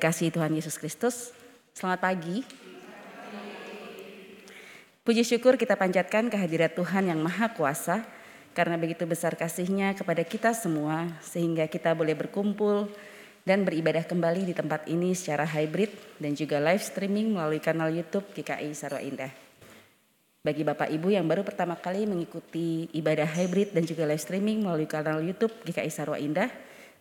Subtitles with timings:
[0.00, 1.36] Dikasihi Tuhan Yesus Kristus,
[1.76, 2.40] selamat pagi.
[5.04, 8.08] Puji syukur kita panjatkan kehadirat Tuhan yang Maha Kuasa,
[8.56, 12.88] karena begitu besar kasihnya kepada kita semua, sehingga kita boleh berkumpul
[13.44, 18.24] dan beribadah kembali di tempat ini secara hybrid dan juga live streaming melalui kanal YouTube
[18.32, 19.28] GKI Sarwa Indah.
[20.40, 24.88] Bagi Bapak Ibu yang baru pertama kali mengikuti ibadah hybrid dan juga live streaming melalui
[24.88, 26.48] kanal YouTube GKI Sarwa Indah,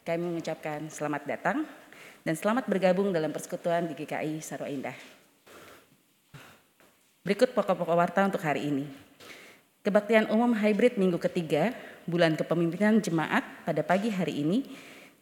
[0.04, 1.79] kami mengucapkan selamat datang
[2.24, 4.96] dan selamat bergabung dalam persekutuan di GKI Sarwa Indah.
[7.24, 8.86] Berikut pokok-pokok warta untuk hari ini.
[9.80, 11.72] Kebaktian umum hybrid minggu ketiga,
[12.04, 14.68] bulan kepemimpinan jemaat pada pagi hari ini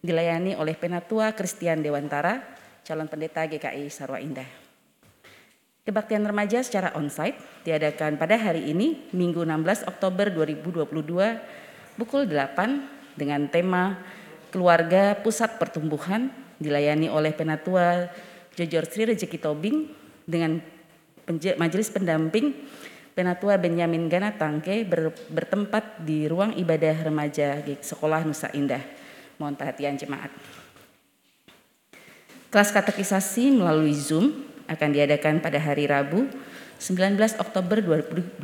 [0.02, 2.42] dilayani oleh Penatua Kristian Dewantara,
[2.82, 4.48] calon pendeta GKI Sarwa Indah.
[5.86, 10.84] Kebaktian remaja secara onsite diadakan pada hari ini, Minggu 16 Oktober 2022,
[11.96, 13.96] pukul 8 dengan tema
[14.52, 18.10] Keluarga Pusat Pertumbuhan dilayani oleh Penatua
[18.58, 19.90] Jojor Sri Rezeki Tobing
[20.26, 20.60] dengan
[21.58, 22.54] majelis pendamping
[23.18, 28.82] Penatua Benyamin Gana Tangke ber, bertempat di ruang ibadah remaja Sekolah Nusa Indah.
[29.42, 30.30] Mohon perhatian jemaat.
[32.54, 36.30] Kelas katekisasi melalui Zoom akan diadakan pada hari Rabu
[36.78, 38.38] 19 Oktober 2022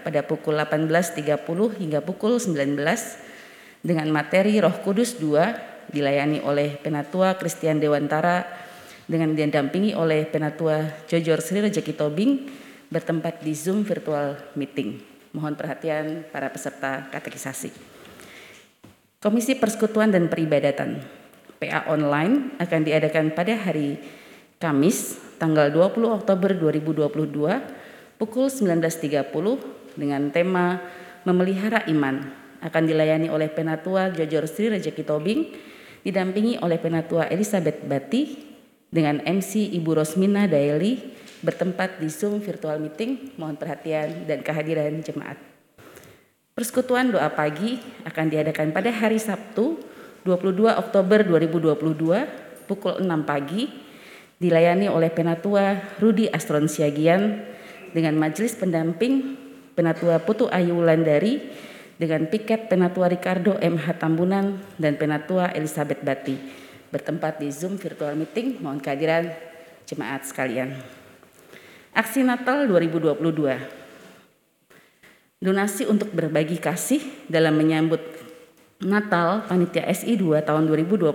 [0.00, 1.36] pada pukul 18.30
[1.76, 2.56] hingga pukul 19
[3.84, 8.46] dengan materi Roh Kudus 2 dilayani oleh Penatua Kristian Dewantara
[9.08, 12.46] dengan didampingi oleh Penatua Jojor Sri Rejeki Tobing
[12.92, 15.00] bertempat di Zoom virtual meeting.
[15.32, 17.72] Mohon perhatian para peserta katekisasi.
[19.22, 21.00] Komisi Persekutuan dan Peribadatan
[21.62, 23.96] PA online akan diadakan pada hari
[24.58, 30.78] Kamis tanggal 20 Oktober 2022 pukul 19.30 dengan tema
[31.22, 35.40] Memelihara Iman akan dilayani oleh Penatua Jojor Sri Rejeki Tobing
[36.02, 38.38] didampingi oleh Penatua Elizabeth Bati
[38.92, 40.98] dengan MC Ibu Rosmina Daeli
[41.42, 43.34] bertempat di Zoom virtual meeting.
[43.38, 45.38] Mohon perhatian dan kehadiran jemaat.
[46.52, 49.80] Persekutuan doa pagi akan diadakan pada hari Sabtu
[50.28, 53.66] 22 Oktober 2022 pukul 6 pagi
[54.36, 57.42] dilayani oleh Penatua Rudi Astron Siagian
[57.96, 59.38] dengan majelis pendamping
[59.72, 61.40] Penatua Putu Ayu Wulandari
[62.02, 66.34] dengan piket Penatua Ricardo MH Tambunan dan Penatua Elizabeth Bati
[66.90, 69.30] bertempat di Zoom virtual meeting mohon kehadiran
[69.86, 70.82] jemaat sekalian.
[71.94, 73.14] Aksi Natal 2022
[75.38, 76.98] donasi untuk berbagi kasih
[77.30, 78.02] dalam menyambut
[78.82, 81.06] Natal Panitia SI 2 tahun 2022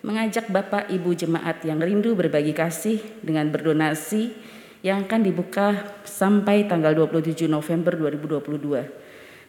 [0.00, 4.32] mengajak Bapak Ibu jemaat yang rindu berbagi kasih dengan berdonasi
[4.80, 9.03] yang akan dibuka sampai tanggal 27 November 2022.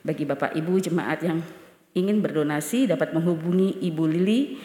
[0.06, 1.42] Bagi Bapak Ibu jemaat yang
[1.98, 4.62] ingin berdonasi dapat menghubungi Ibu Lili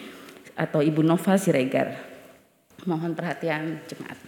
[0.53, 1.97] atau Ibu Nova Siregar.
[2.85, 4.21] Mohon perhatian jemaat.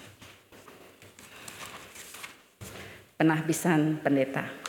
[3.22, 4.64] Penahbisan pendeta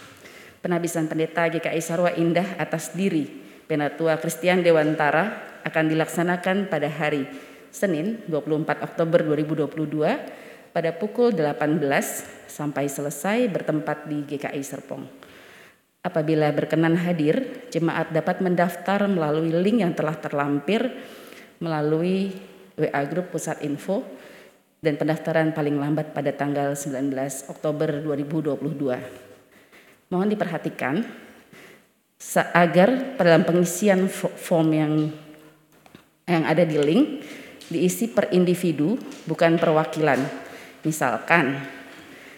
[0.64, 3.28] penabisan pendeta GKI Sarwa Indah atas diri
[3.68, 7.28] Penatua Kristian Dewantara akan dilaksanakan pada hari
[7.68, 11.80] Senin 24 Oktober 2022 pada pukul 18
[12.48, 15.23] sampai selesai bertempat di GKI Serpong.
[16.04, 20.84] Apabila berkenan hadir, jemaat dapat mendaftar melalui link yang telah terlampir
[21.64, 22.28] melalui
[22.76, 24.04] WA Group Pusat Info
[24.84, 27.08] dan pendaftaran paling lambat pada tanggal 19
[27.48, 30.12] Oktober 2022.
[30.12, 31.00] Mohon diperhatikan
[32.52, 35.08] agar dalam pengisian form yang
[36.28, 37.24] yang ada di link
[37.72, 40.20] diisi per individu bukan perwakilan.
[40.84, 41.64] Misalkan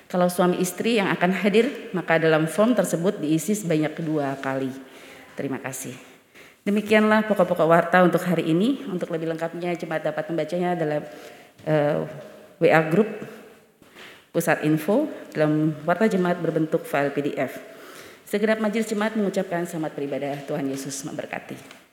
[0.06, 4.70] kalau suami istri yang akan hadir maka dalam form tersebut diisi sebanyak kedua kali.
[5.34, 5.92] Terima kasih.
[6.66, 8.82] Demikianlah pokok-pokok warta untuk hari ini.
[8.90, 11.02] Untuk lebih lengkapnya jemaat dapat membacanya dalam
[11.66, 12.02] uh,
[12.58, 13.06] eh, WA group
[14.34, 17.56] pusat info dalam warta jemaat berbentuk file PDF.
[18.26, 20.34] Segenap majelis jemaat mengucapkan selamat beribadah.
[20.50, 21.85] Tuhan Yesus memberkati.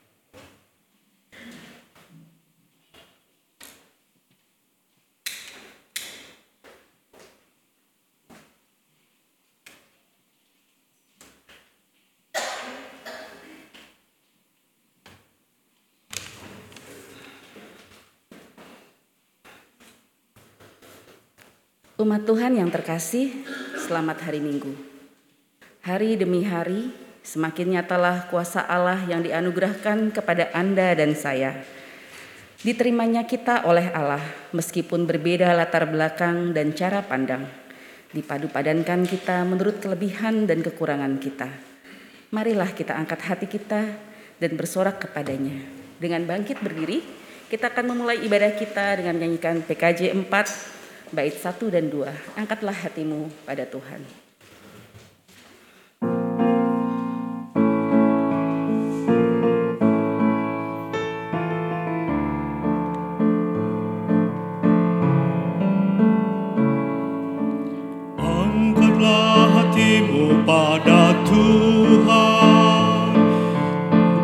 [22.04, 23.32] Umat Tuhan yang terkasih,
[23.80, 24.76] selamat hari Minggu.
[25.88, 26.92] Hari demi hari,
[27.24, 31.64] semakin nyatalah kuasa Allah yang dianugerahkan kepada Anda dan saya.
[32.60, 34.20] Diterimanya kita oleh Allah,
[34.52, 37.48] meskipun berbeda latar belakang dan cara pandang.
[38.12, 41.48] Dipadu padankan kita menurut kelebihan dan kekurangan kita.
[42.36, 43.82] Marilah kita angkat hati kita
[44.44, 45.56] dan bersorak kepadanya.
[46.04, 50.83] Dengan bangkit berdiri, Kita akan memulai ibadah kita dengan menyanyikan PKJ 4
[51.14, 52.10] bait 1 dan 2.
[52.42, 54.24] Angkatlah hatimu pada Tuhan.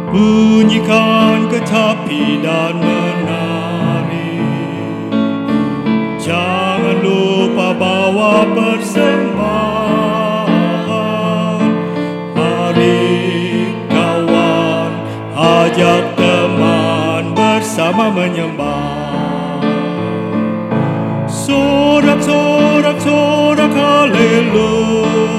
[0.09, 2.75] bunyikan ketapi dan
[18.11, 19.61] menyembah.
[21.29, 25.38] Sorak sorak sorak haleluya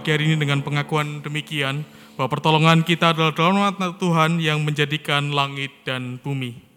[0.00, 1.84] pagi hari ini dengan pengakuan demikian
[2.16, 6.72] bahwa pertolongan kita adalah dalam nama Tuhan yang menjadikan langit dan bumi.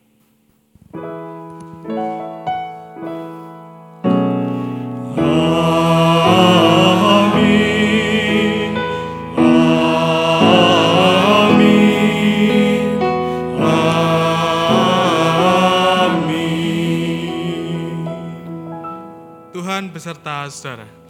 [19.94, 21.03] Beserta saudara.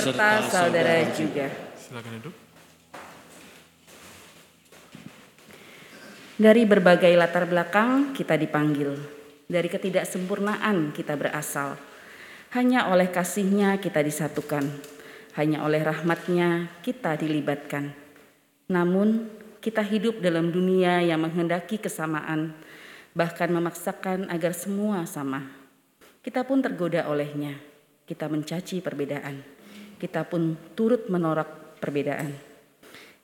[0.00, 1.46] Dan beserta saudara juga.
[1.76, 2.34] Silakan duduk.
[6.40, 8.96] Dari berbagai latar belakang kita dipanggil.
[9.44, 11.76] Dari ketidaksempurnaan kita berasal.
[12.56, 14.64] Hanya oleh kasihnya kita disatukan.
[15.36, 17.92] Hanya oleh rahmatnya kita dilibatkan.
[18.72, 19.28] Namun
[19.60, 22.56] kita hidup dalam dunia yang menghendaki kesamaan.
[23.12, 25.44] Bahkan memaksakan agar semua sama.
[26.24, 27.60] Kita pun tergoda olehnya.
[28.08, 29.59] Kita mencaci perbedaan.
[30.00, 32.32] Kita pun turut menorak perbedaan.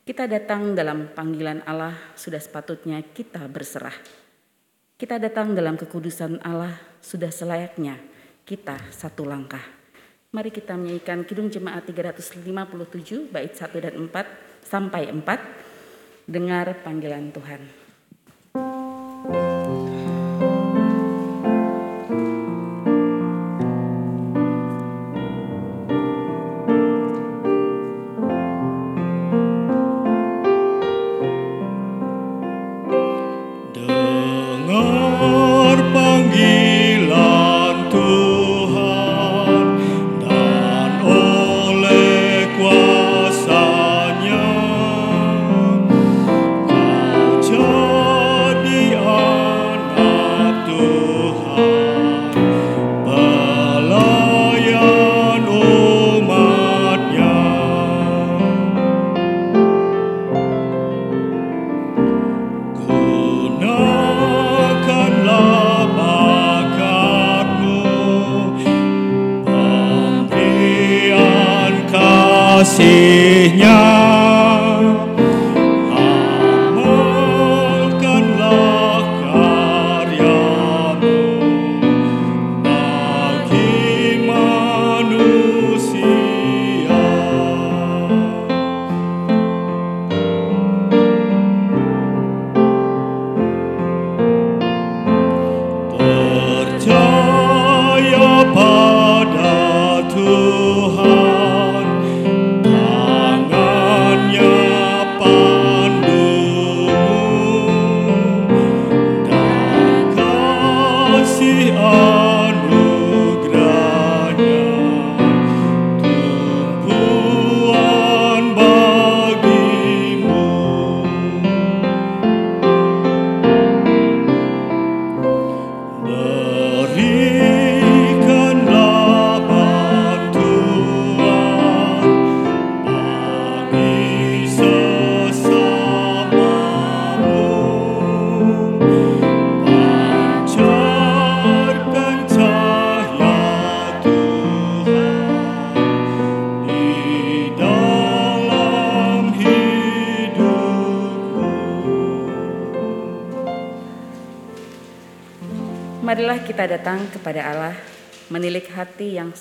[0.05, 3.97] Kita datang dalam panggilan Allah, sudah sepatutnya kita berserah.
[5.01, 7.97] Kita datang dalam kekudusan Allah, sudah selayaknya
[8.45, 9.65] kita satu langkah.
[10.37, 12.45] Mari kita menyanyikan Kidung Jemaat 357
[13.33, 16.29] bait 1 dan 4 sampai 4.
[16.29, 17.63] Dengar panggilan Tuhan.
[18.53, 19.56] Dengar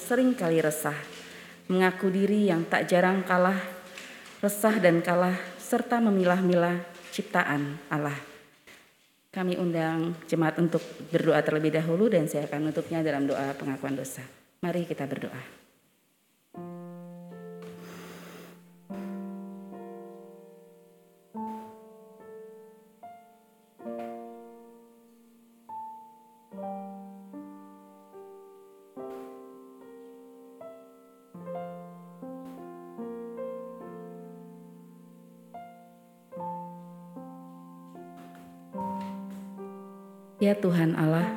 [0.06, 0.94] sering kali resah,
[1.66, 3.58] mengaku diri yang tak jarang kalah,
[4.38, 6.78] resah dan kalah, serta memilah-milah
[7.10, 8.14] ciptaan Allah.
[9.34, 14.22] Kami undang jemaat untuk berdoa terlebih dahulu dan saya akan menutupnya dalam doa pengakuan dosa.
[14.62, 15.55] Mari kita berdoa.
[40.36, 41.32] Ya Tuhan Allah,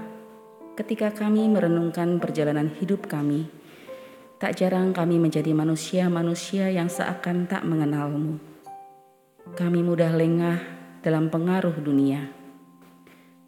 [0.74, 3.46] ketika kami merenungkan perjalanan hidup kami,
[4.42, 8.42] tak jarang kami menjadi manusia-manusia yang seakan tak mengenalmu.
[9.54, 10.58] Kami mudah lengah
[10.98, 12.26] dalam pengaruh dunia.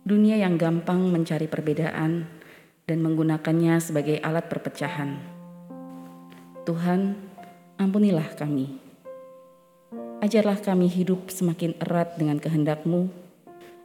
[0.06, 2.30] Dunia yang gampang mencari perbedaan
[2.86, 5.18] dan menggunakannya sebagai alat perpecahan.
[6.62, 7.18] Tuhan,
[7.74, 8.78] ampunilah kami.
[10.22, 13.10] Ajarlah kami hidup semakin erat dengan kehendak-Mu,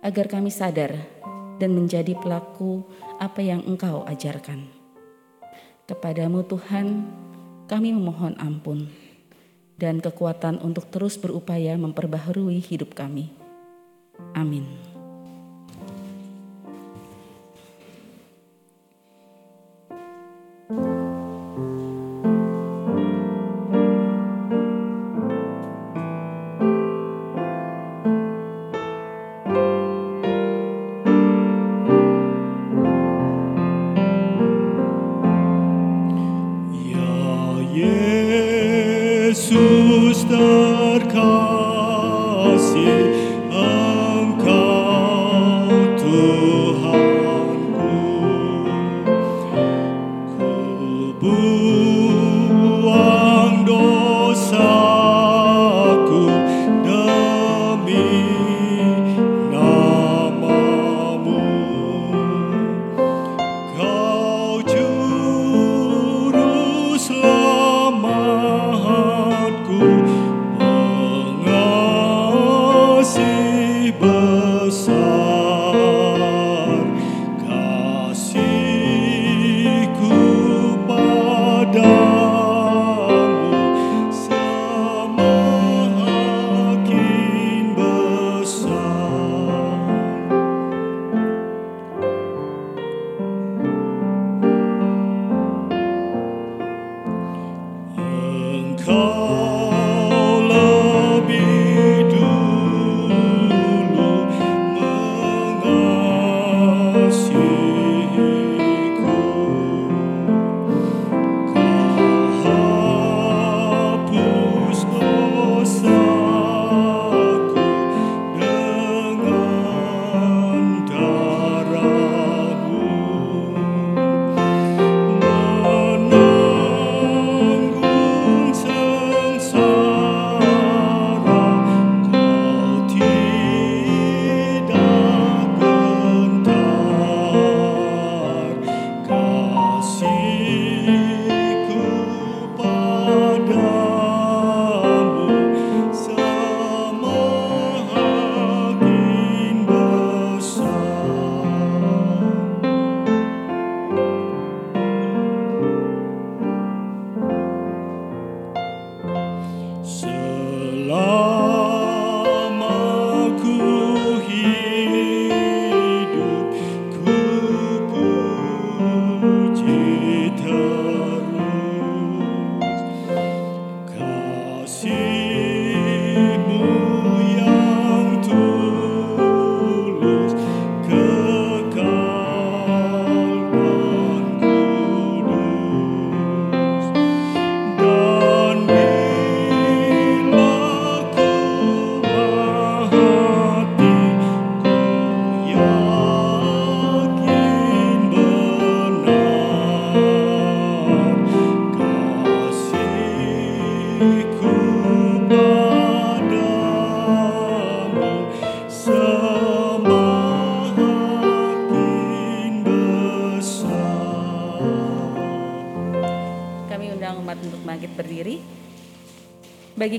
[0.06, 1.15] agar kami sadar
[1.58, 2.84] dan menjadi pelaku
[3.18, 4.68] apa yang Engkau ajarkan.
[5.86, 7.06] Kepadamu Tuhan,
[7.70, 8.90] kami memohon ampun
[9.76, 13.32] dan kekuatan untuk terus berupaya memperbaharui hidup kami.
[14.34, 14.85] Amin.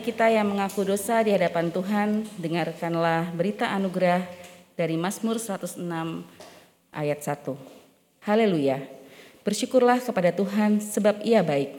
[0.07, 4.23] Kita yang mengaku dosa di hadapan Tuhan, dengarkanlah berita anugerah
[4.79, 5.83] dari Mazmur 106
[6.95, 7.43] ayat 1.
[8.23, 8.87] Haleluya.
[9.43, 11.75] Bersyukurlah kepada Tuhan sebab ia baik.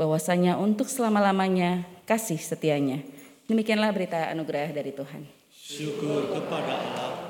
[0.00, 3.04] Bahwasanya untuk selama-lamanya kasih setianya.
[3.44, 5.28] Demikianlah berita anugerah dari Tuhan.
[5.52, 7.27] Syukur kepada Allah.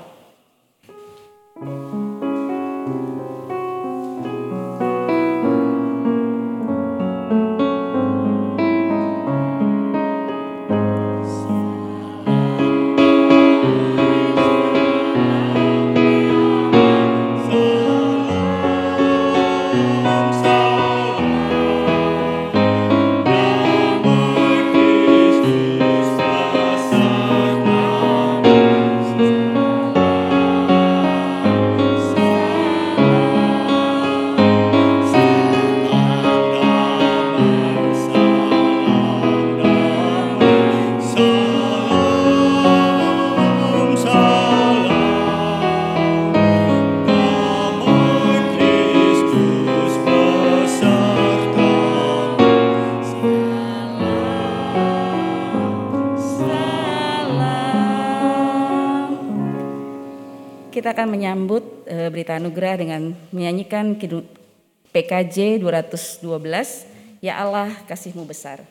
[60.79, 63.99] Kita akan menyambut eh, berita anugerah dengan menyanyikan
[64.95, 66.23] PKJ 212,
[67.19, 68.63] Ya Allah kasihmu besar.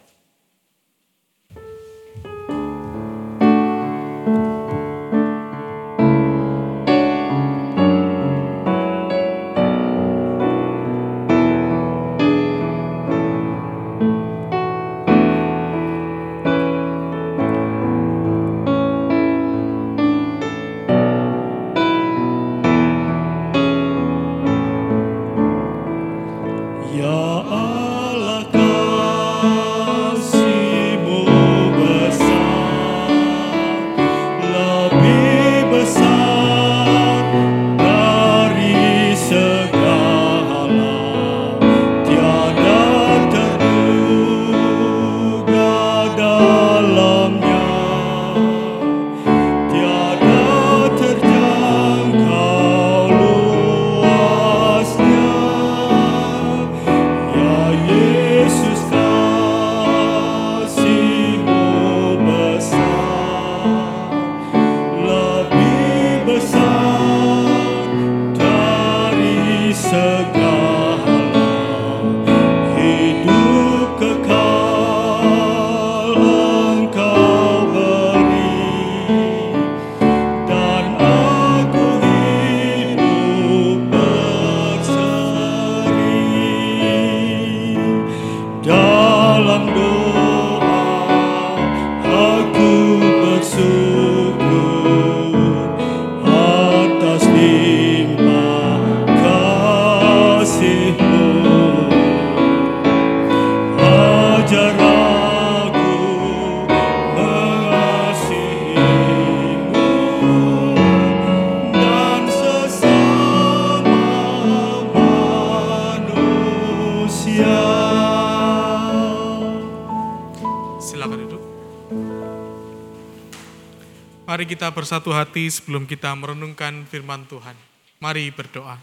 [124.68, 127.56] Kita bersatu hati sebelum kita merenungkan firman Tuhan.
[128.04, 128.76] Mari berdoa.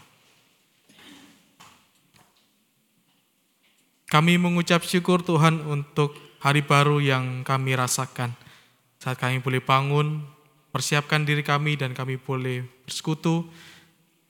[4.10, 8.34] Kami mengucap syukur Tuhan untuk hari baru yang kami rasakan.
[8.98, 10.26] Saat kami boleh bangun,
[10.74, 13.46] persiapkan diri kami dan kami boleh bersekutu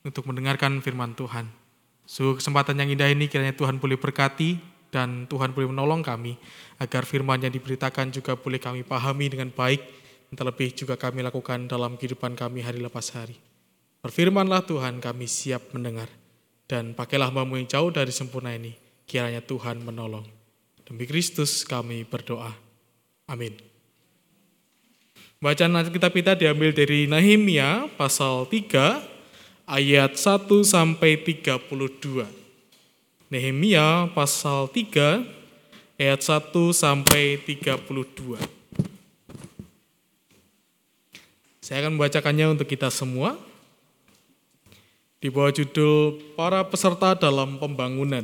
[0.05, 1.49] untuk mendengarkan firman Tuhan.
[2.05, 4.61] Sungguh kesempatan yang indah ini kiranya Tuhan boleh berkati
[4.93, 6.37] dan Tuhan boleh menolong kami
[6.77, 11.95] agar firman yang diberitakan juga boleh kami pahami dengan baik terlebih juga kami lakukan dalam
[11.95, 13.39] kehidupan kami hari lepas hari.
[14.03, 16.11] Berfirmanlah Tuhan kami siap mendengar
[16.67, 18.75] dan pakailah hambamu yang jauh dari sempurna ini
[19.07, 20.27] kiranya Tuhan menolong.
[20.83, 22.51] Demi Kristus kami berdoa.
[23.27, 23.55] Amin.
[25.37, 29.03] Bacaan Alkitab kita diambil dari Nehemia pasal 3
[29.69, 32.25] ayat 1 sampai 32.
[33.27, 35.27] Nehemia pasal 3
[35.99, 38.56] ayat 1 sampai 32.
[41.67, 43.35] Saya akan membacakannya untuk kita semua.
[45.19, 48.23] Di bawah judul Para Peserta dalam Pembangunan.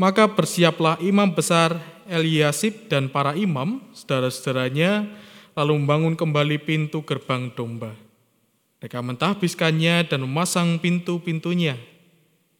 [0.00, 1.76] Maka bersiaplah imam besar
[2.08, 5.12] Eliasib dan para imam, saudara-saudaranya,
[5.52, 7.92] lalu membangun kembali pintu gerbang domba.
[8.80, 11.76] Mereka mentahbiskannya dan memasang pintu-pintunya.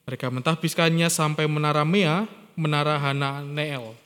[0.04, 2.28] Mereka mentahbiskannya sampai menara Mea,
[2.60, 3.96] menara Hananeel.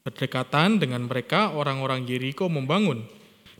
[0.00, 3.17] Berdekatan dengan mereka orang-orang Yeriko membangun.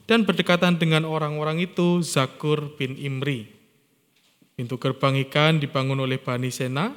[0.09, 3.45] Dan berdekatan dengan orang-orang itu Zakur bin Imri.
[4.57, 6.97] Pintu gerbang ikan dibangun oleh Bani Sena.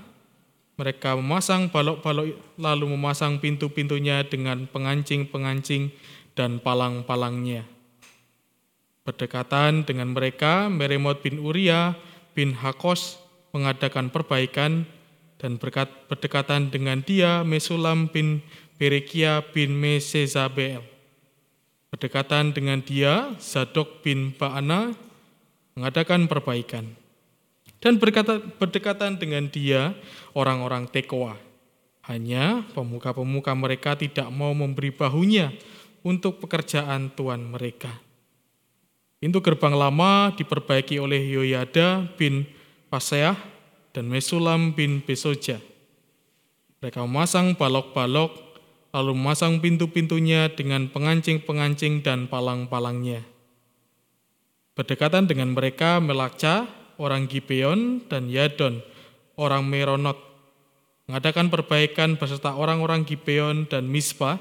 [0.79, 5.91] Mereka memasang balok-balok lalu memasang pintu-pintunya dengan pengancing-pengancing
[6.33, 7.67] dan palang-palangnya.
[9.03, 11.99] Berdekatan dengan mereka, Meremot bin Uria
[12.31, 13.19] bin Hakos
[13.51, 14.87] mengadakan perbaikan
[15.35, 18.39] dan berkat, berdekatan dengan dia Mesulam bin
[18.79, 20.90] Berekia bin Mesezabel.
[21.91, 24.95] Berdekatan dengan dia Zadok bin Baana
[25.75, 27.01] mengadakan perbaikan
[27.81, 29.97] dan berkata, berdekatan dengan dia
[30.37, 31.33] orang-orang Tekoa.
[32.05, 35.49] Hanya pemuka-pemuka mereka tidak mau memberi bahunya
[36.05, 37.89] untuk pekerjaan Tuhan mereka.
[39.21, 42.45] Pintu gerbang lama diperbaiki oleh Yoyada bin
[42.89, 43.37] Paseah
[43.93, 45.61] dan Mesulam bin Besoja.
[46.81, 48.50] Mereka memasang balok-balok,
[48.91, 53.23] lalu memasang pintu-pintunya dengan pengancing-pengancing dan palang-palangnya.
[54.75, 56.67] Berdekatan dengan mereka Melakca,
[56.99, 58.83] orang Gibeon, dan Yadon,
[59.39, 60.19] orang Meronot,
[61.07, 64.39] mengadakan perbaikan beserta orang-orang Gibeon dan Mispa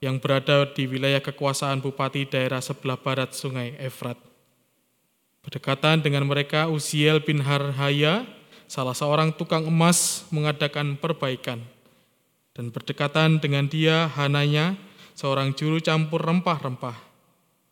[0.00, 4.16] yang berada di wilayah kekuasaan bupati daerah sebelah barat sungai Efrat.
[5.44, 8.24] Berdekatan dengan mereka Uziel bin Harhaya,
[8.68, 11.60] salah seorang tukang emas mengadakan perbaikan.
[12.50, 14.74] Dan berdekatan dengan dia Hananya,
[15.14, 16.96] seorang juru campur rempah-rempah.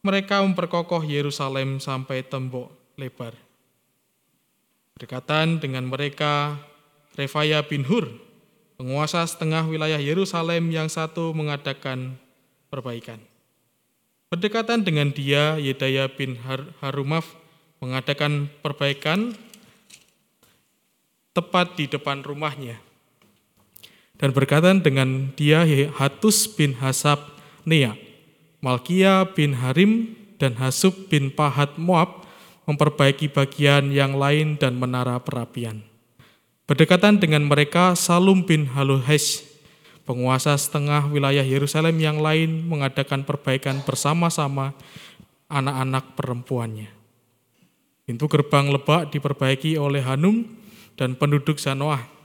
[0.05, 3.35] Mereka memperkokoh Yerusalem sampai tembok lebar.
[4.95, 6.59] Berdekatan dengan mereka,
[7.19, 8.07] Refaya bin Hur,
[8.79, 12.15] penguasa setengah wilayah Yerusalem yang satu mengadakan
[12.71, 13.19] perbaikan.
[14.31, 17.27] Berdekatan dengan dia, Yedaya bin Har Harumaf
[17.83, 19.35] mengadakan perbaikan
[21.33, 22.88] tepat di depan rumahnya.
[24.19, 25.63] Dan berkaitan dengan dia,
[25.95, 27.23] Hatus bin Hasab
[27.63, 27.95] Nea,
[28.59, 32.27] Malkia bin Harim, dan Hasub bin Pahat Moab
[32.67, 35.83] memperbaiki bagian yang lain dan menara perapian.
[36.69, 39.41] Berdekatan dengan mereka, Salum bin Haluhesh,
[40.05, 44.77] penguasa setengah wilayah Yerusalem yang lain mengadakan perbaikan bersama-sama
[45.49, 46.91] anak-anak perempuannya.
[48.05, 50.45] Pintu gerbang lebak diperbaiki oleh Hanum
[50.97, 52.18] dan penduduk Zanoah.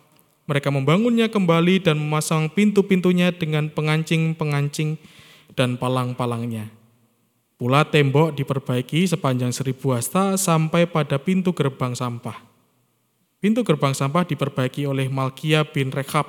[0.44, 5.00] Mereka membangunnya kembali dan memasang pintu-pintunya dengan pengancing-pengancing
[5.56, 6.68] dan palang-palangnya.
[7.56, 12.44] Pula tembok diperbaiki sepanjang seribu hasta sampai pada pintu gerbang sampah.
[13.40, 16.28] Pintu gerbang sampah diperbaiki oleh Malkia bin Rekab,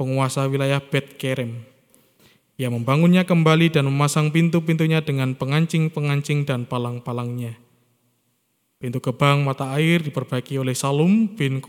[0.00, 1.68] penguasa wilayah Bet Kerem.
[2.56, 7.60] Ia membangunnya kembali dan memasang pintu-pintunya dengan pengancing-pengancing dan palang-palangnya.
[8.80, 11.60] Pintu gerbang mata air diperbaiki oleh Salum bin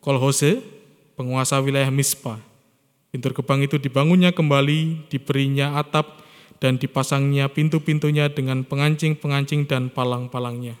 [0.00, 0.79] Kolhose,
[1.20, 2.40] penguasa wilayah Mispa.
[3.12, 6.24] Pintu gerbang itu dibangunnya kembali, diberinya atap,
[6.64, 10.80] dan dipasangnya pintu-pintunya dengan pengancing-pengancing dan palang-palangnya.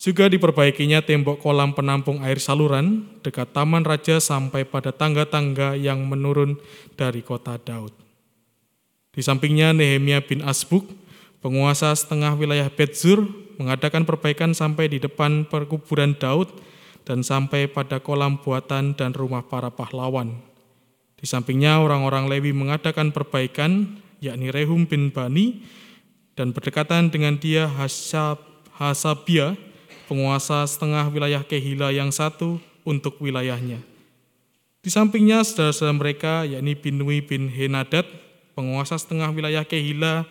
[0.00, 6.56] Juga diperbaikinya tembok kolam penampung air saluran dekat taman raja sampai pada tangga-tangga yang menurun
[6.96, 7.92] dari kota Daud.
[9.12, 10.88] Di sampingnya Nehemia bin Asbuk,
[11.44, 13.28] penguasa setengah wilayah Betzur,
[13.60, 16.48] mengadakan perbaikan sampai di depan perkuburan Daud
[17.10, 20.38] dan sampai pada kolam buatan dan rumah para pahlawan.
[21.18, 25.64] Di sampingnya orang-orang Lewi mengadakan perbaikan yakni Rehum bin Bani,
[26.38, 28.38] dan berdekatan dengan dia Hasab,
[28.76, 29.56] Hasabia,
[30.06, 33.82] penguasa setengah wilayah Kehila yang satu untuk wilayahnya.
[34.80, 38.08] Di sampingnya saudara-saudara mereka, yakni Binui bin Henadad,
[38.56, 40.24] penguasa setengah wilayah Kehila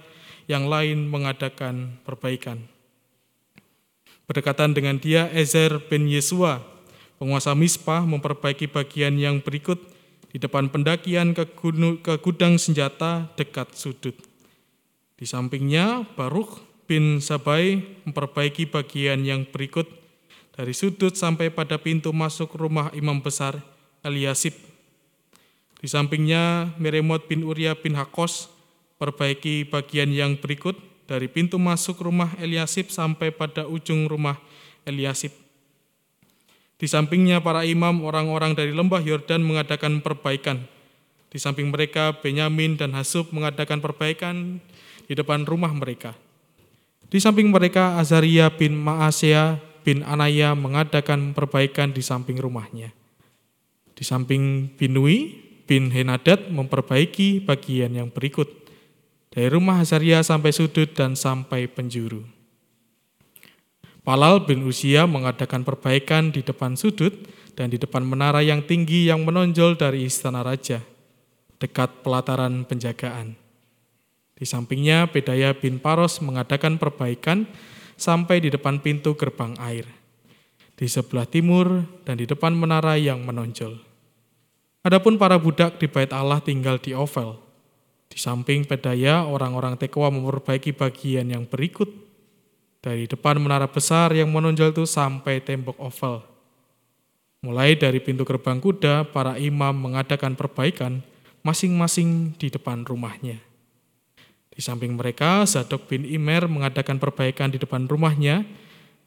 [0.49, 2.57] yang lain mengadakan perbaikan.
[4.29, 6.61] Berdekatan dengan dia, Ezer bin Yesua,
[7.17, 9.81] penguasa Mispa, memperbaiki bagian yang berikut
[10.29, 14.13] di depan pendakian ke, gunung, ke gudang senjata dekat sudut.
[15.17, 19.89] Di sampingnya, Baruch bin Sabai memperbaiki bagian yang berikut
[20.53, 23.57] dari sudut sampai pada pintu masuk rumah imam besar
[24.05, 24.53] Eliasib.
[25.81, 28.45] Di sampingnya, Meremot bin Uria bin Hakos
[29.01, 34.37] perbaiki bagian yang berikut dari pintu masuk rumah Eliasib sampai pada ujung rumah
[34.85, 35.33] Eliasib
[36.79, 40.63] di sampingnya para imam orang-orang dari lembah Yordan mengadakan perbaikan.
[41.29, 44.63] Di samping mereka Benyamin dan Hasub mengadakan perbaikan
[45.05, 46.15] di depan rumah mereka.
[47.11, 52.95] Di samping mereka Azaria bin Maasea bin Anaya mengadakan perbaikan di samping rumahnya.
[53.93, 55.35] Di samping Binui
[55.67, 58.68] bin Henadad memperbaiki bagian yang berikut.
[59.29, 62.25] Dari rumah Azaria sampai sudut dan sampai penjuru.
[64.01, 67.13] Palal bin Usia mengadakan perbaikan di depan sudut
[67.53, 70.81] dan di depan menara yang tinggi yang menonjol dari istana raja,
[71.61, 73.37] dekat pelataran penjagaan.
[74.33, 77.45] Di sampingnya, Pedaya bin Paros mengadakan perbaikan
[77.99, 79.85] sampai di depan pintu gerbang air.
[80.79, 83.83] di sebelah timur, dan di depan menara yang menonjol.
[84.79, 87.48] Adapun para budak di bait Allah tinggal di Ovel.
[88.09, 91.87] Di samping pedaya, orang-orang Tekoa memperbaiki bagian yang berikut.
[92.81, 96.25] Dari depan menara besar yang menonjol itu sampai tembok Ovel.
[97.45, 101.05] Mulai dari pintu gerbang kuda, para imam mengadakan perbaikan
[101.45, 103.39] masing-masing di depan rumahnya.
[104.51, 108.43] Di samping mereka, Zadok bin Imer mengadakan perbaikan di depan rumahnya.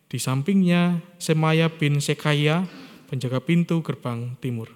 [0.09, 2.65] Di sampingnya, Semaya bin Sekaya,
[3.13, 4.73] penjaga pintu gerbang timur.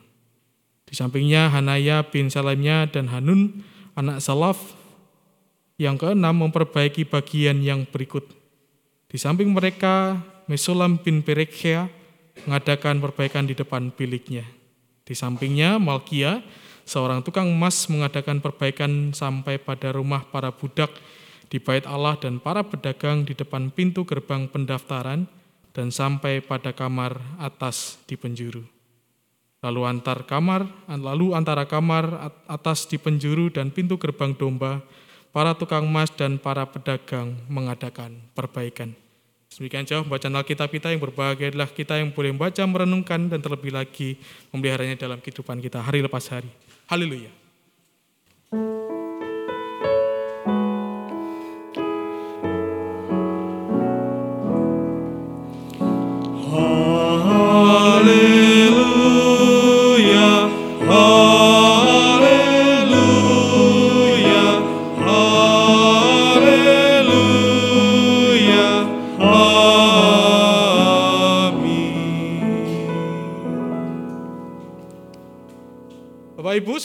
[0.84, 3.64] Di sampingnya, Hanaya bin Salemnya dan Hanun,
[3.96, 4.76] anak Salaf.
[5.76, 8.24] Yang keenam memperbaiki bagian yang berikut.
[9.12, 10.16] Di samping mereka,
[10.48, 11.92] Mesulam bin Perekhia
[12.48, 14.46] mengadakan perbaikan di depan biliknya.
[15.04, 16.40] Di sampingnya, Malkia,
[16.88, 20.88] seorang tukang emas mengadakan perbaikan sampai pada rumah para budak
[21.52, 25.28] di bait Allah dan para pedagang di depan pintu gerbang pendaftaran
[25.76, 28.75] dan sampai pada kamar atas di penjuru.
[29.66, 34.78] Lalu antar kamar, lalu antara kamar atas di penjuru dan pintu gerbang domba,
[35.34, 38.94] para tukang emas dan para pedagang mengadakan perbaikan.
[39.50, 43.74] Demikian jauh bacaan Alkitab kita yang berbahagia adalah kita yang boleh membaca, merenungkan, dan terlebih
[43.74, 44.14] lagi
[44.54, 46.46] memeliharanya dalam kehidupan kita hari lepas hari.
[46.86, 47.34] Haleluya.
[48.54, 48.85] Haleluya,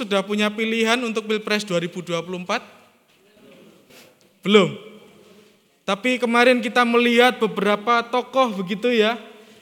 [0.02, 2.18] sudah punya pilihan untuk Pilpres 2024?
[4.42, 4.74] Belum.
[5.86, 9.18] Tapi kemarin kita melihat beberapa tokoh begitu ya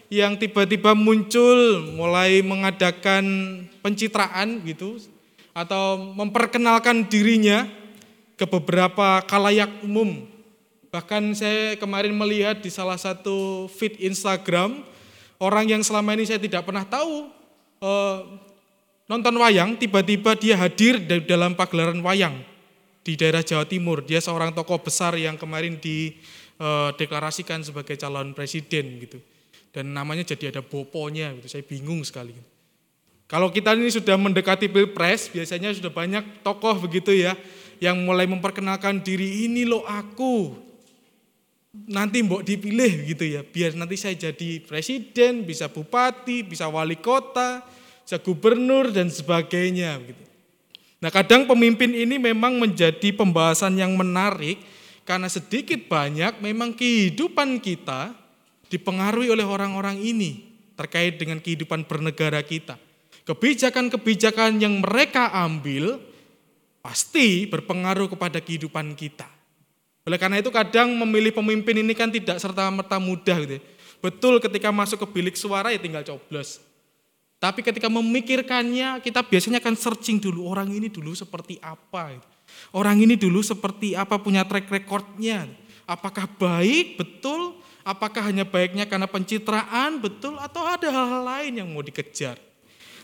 [0.09, 3.23] yang tiba-tiba muncul mulai mengadakan
[3.85, 4.97] pencitraan gitu
[5.53, 7.69] atau memperkenalkan dirinya
[8.39, 10.25] ke beberapa kalayak umum.
[10.89, 14.81] Bahkan saya kemarin melihat di salah satu feed Instagram
[15.37, 17.29] orang yang selama ini saya tidak pernah tahu
[17.83, 18.17] eh,
[19.09, 22.37] nonton wayang, tiba-tiba dia hadir di dalam pagelaran wayang
[23.01, 24.05] di daerah Jawa Timur.
[24.05, 29.17] Dia seorang tokoh besar yang kemarin dideklarasikan sebagai calon presiden gitu.
[29.73, 31.49] Dan namanya jadi ada boponya gitu.
[31.49, 32.37] Saya bingung sekali.
[33.29, 37.37] Kalau kita ini sudah mendekati pilpres, biasanya sudah banyak tokoh begitu ya,
[37.77, 40.57] yang mulai memperkenalkan diri ini loh aku,
[41.85, 47.61] nanti mbok dipilih gitu ya, biar nanti saya jadi presiden, bisa bupati, bisa wali kota,
[48.17, 50.01] gubernur dan sebagainya.
[50.99, 54.57] Nah kadang pemimpin ini memang menjadi pembahasan yang menarik
[55.05, 58.17] karena sedikit banyak memang kehidupan kita
[58.73, 62.79] dipengaruhi oleh orang-orang ini terkait dengan kehidupan bernegara kita.
[63.27, 66.01] Kebijakan-kebijakan yang mereka ambil
[66.81, 69.27] pasti berpengaruh kepada kehidupan kita.
[70.07, 73.61] Oleh karena itu kadang memilih pemimpin ini kan tidak serta-merta mudah gitu ya.
[73.99, 76.68] Betul ketika masuk ke bilik suara ya tinggal coblos.
[77.39, 82.19] Tapi ketika memikirkannya kita biasanya akan searching dulu orang ini dulu seperti apa.
[82.19, 82.27] gitu.
[82.75, 85.47] Orang ini dulu seperti apa punya track recordnya.
[85.87, 87.55] Apakah baik betul?
[87.87, 90.35] Apakah hanya baiknya karena pencitraan betul?
[90.35, 92.35] Atau ada hal-hal lain yang mau dikejar?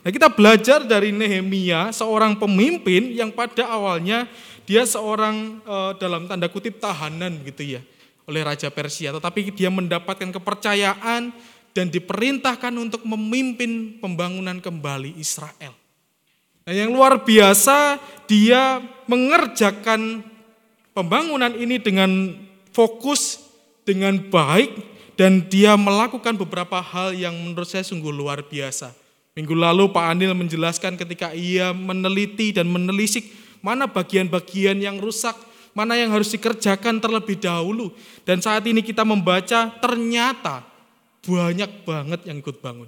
[0.06, 4.30] Nah kita belajar dari Nehemia seorang pemimpin yang pada awalnya
[4.68, 7.82] dia seorang eh, dalam tanda kutip tahanan gitu ya
[8.30, 9.10] oleh Raja Persia.
[9.16, 11.34] Tetapi dia mendapatkan kepercayaan
[11.76, 15.76] dan diperintahkan untuk memimpin pembangunan kembali Israel.
[16.66, 18.80] Nah, yang luar biasa dia
[19.12, 20.24] mengerjakan
[20.96, 22.32] pembangunan ini dengan
[22.72, 23.44] fokus,
[23.84, 24.72] dengan baik,
[25.20, 28.96] dan dia melakukan beberapa hal yang menurut saya sungguh luar biasa.
[29.36, 33.28] Minggu lalu Pak Anil menjelaskan ketika ia meneliti dan menelisik
[33.60, 35.36] mana bagian-bagian yang rusak,
[35.76, 37.92] mana yang harus dikerjakan terlebih dahulu.
[38.24, 40.75] Dan saat ini kita membaca ternyata
[41.26, 42.88] banyak banget yang ikut bangun.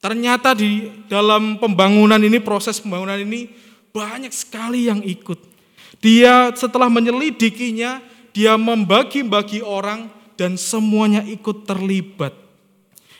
[0.00, 3.48] Ternyata di dalam pembangunan ini, proses pembangunan ini
[3.92, 5.40] banyak sekali yang ikut.
[6.00, 8.04] Dia setelah menyelidikinya,
[8.36, 12.36] dia membagi-bagi orang dan semuanya ikut terlibat.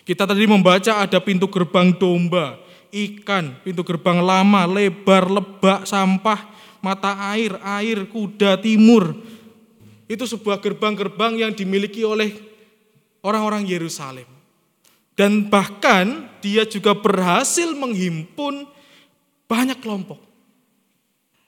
[0.07, 2.61] Kita tadi membaca ada pintu gerbang domba,
[2.95, 6.47] ikan, pintu gerbang lama, lebar, lebak, sampah,
[6.79, 9.17] mata air, air, kuda, timur.
[10.07, 12.46] Itu sebuah gerbang-gerbang yang dimiliki oleh
[13.25, 14.29] orang-orang Yerusalem.
[15.17, 18.69] Dan bahkan dia juga berhasil menghimpun
[19.49, 20.21] banyak kelompok.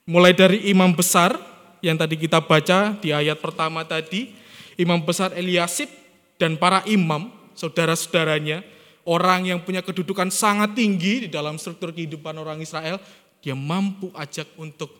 [0.08, 1.36] Mulai dari imam besar
[1.84, 4.32] yang tadi kita baca di ayat pertama tadi,
[4.80, 5.92] imam besar Eliasib
[6.40, 8.64] dan para imam saudara-saudaranya,
[9.04, 12.96] orang yang punya kedudukan sangat tinggi di dalam struktur kehidupan orang Israel,
[13.44, 14.94] dia mampu ajak untuk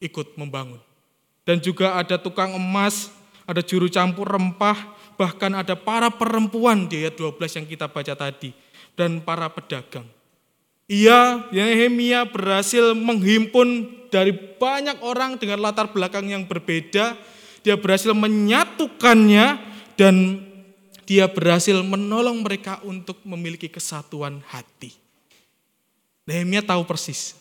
[0.00, 0.80] ikut membangun.
[1.44, 3.10] Dan juga ada tukang emas,
[3.44, 4.76] ada juru campur rempah,
[5.20, 8.56] bahkan ada para perempuan di ayat 12 yang kita baca tadi,
[8.96, 10.08] dan para pedagang.
[10.88, 17.20] Ia, Nehemia berhasil menghimpun dari banyak orang dengan latar belakang yang berbeda.
[17.60, 19.60] Dia berhasil menyatukannya
[20.00, 20.40] dan
[21.04, 24.96] dia berhasil menolong mereka untuk memiliki kesatuan hati.
[26.24, 27.36] Nehemia tahu persis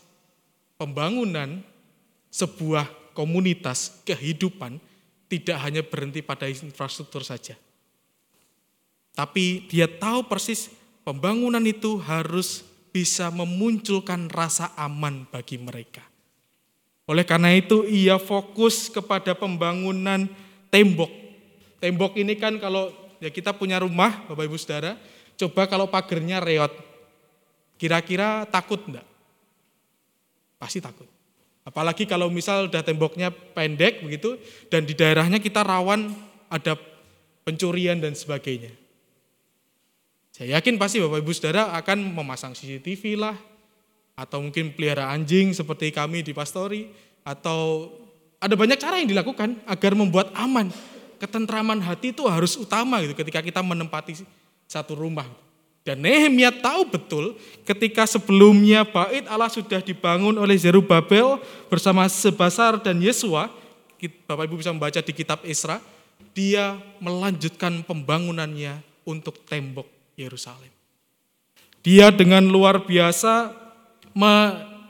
[0.75, 1.63] pembangunan
[2.27, 4.83] sebuah komunitas kehidupan
[5.31, 7.55] tidak hanya berhenti pada infrastruktur saja.
[9.13, 10.71] Tapi dia tahu persis
[11.03, 16.01] pembangunan itu harus bisa memunculkan rasa aman bagi mereka.
[17.09, 20.29] Oleh karena itu ia fokus kepada pembangunan
[20.69, 21.09] tembok.
[21.81, 24.93] Tembok ini kan kalau ya kita punya rumah Bapak Ibu Saudara,
[25.33, 26.69] coba kalau pagernya reot.
[27.79, 29.07] Kira-kira takut enggak?
[30.59, 31.07] Pasti takut.
[31.65, 34.37] Apalagi kalau misal udah temboknya pendek begitu
[34.67, 36.11] dan di daerahnya kita rawan
[36.49, 36.75] ada
[37.41, 38.73] pencurian dan sebagainya.
[40.39, 43.35] Saya yakin pasti Bapak Ibu Saudara akan memasang CCTV lah,
[44.15, 46.87] atau mungkin pelihara anjing seperti kami di Pastori,
[47.27, 47.91] atau
[48.39, 50.71] ada banyak cara yang dilakukan agar membuat aman.
[51.19, 54.23] Ketentraman hati itu harus utama gitu ketika kita menempati
[54.63, 55.27] satu rumah.
[55.83, 57.35] Dan Nehemia tahu betul
[57.67, 61.35] ketika sebelumnya bait Allah sudah dibangun oleh Zerubabel
[61.67, 63.51] bersama Sebasar dan Yesua,
[64.23, 65.83] Bapak Ibu bisa membaca di kitab Esra,
[66.31, 70.71] dia melanjutkan pembangunannya untuk tembok Yerusalem.
[71.79, 73.55] Dia dengan luar biasa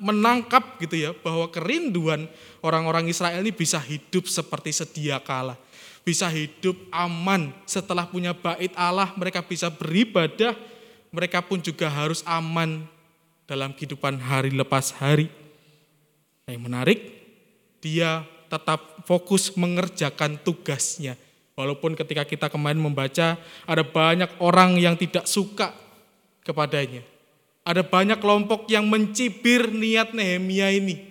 [0.02, 2.26] menangkap gitu ya bahwa kerinduan
[2.66, 5.54] orang-orang Israel ini bisa hidup seperti sedia kala.
[6.02, 10.58] Bisa hidup aman setelah punya bait Allah, mereka bisa beribadah,
[11.14, 12.90] mereka pun juga harus aman
[13.46, 15.30] dalam kehidupan hari lepas hari.
[16.50, 17.00] Yang menarik,
[17.78, 21.14] dia tetap fokus mengerjakan tugasnya
[21.60, 23.36] Walaupun ketika kita kemarin membaca
[23.68, 25.76] ada banyak orang yang tidak suka
[26.48, 27.04] kepadanya.
[27.68, 31.04] Ada banyak kelompok yang mencibir niat Nehemia ini.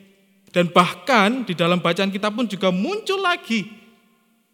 [0.49, 3.69] Dan bahkan di dalam bacaan kita pun juga muncul lagi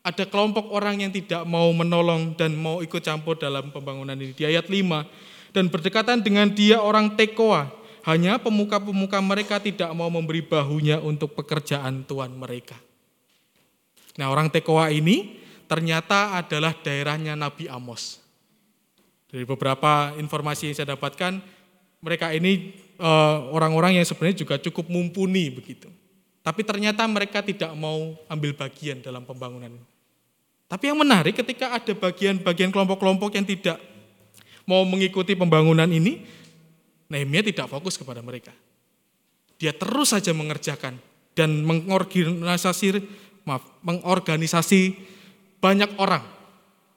[0.05, 4.35] ada kelompok orang yang tidak mau menolong dan mau ikut campur dalam pembangunan ini.
[4.37, 7.73] Di ayat 5, dan berdekatan dengan dia orang Tekoa,
[8.05, 12.77] hanya pemuka-pemuka mereka tidak mau memberi bahunya untuk pekerjaan Tuhan mereka.
[14.21, 18.21] Nah orang Tekoa ini ternyata adalah daerahnya Nabi Amos.
[19.29, 21.43] Dari beberapa informasi yang saya dapatkan,
[22.05, 25.91] mereka ini eh, orang-orang yang sebenarnya juga cukup mumpuni begitu.
[26.45, 29.73] Tapi ternyata mereka tidak mau ambil bagian dalam pembangunan.
[30.69, 33.81] Tapi yang menarik ketika ada bagian-bagian kelompok-kelompok yang tidak
[34.69, 36.25] mau mengikuti pembangunan ini,
[37.09, 38.53] Nehemia tidak fokus kepada mereka.
[39.57, 41.01] Dia terus saja mengerjakan
[41.37, 43.01] dan mengorganisasi
[43.49, 44.97] maaf, mengorganisasi
[45.65, 46.21] banyak orang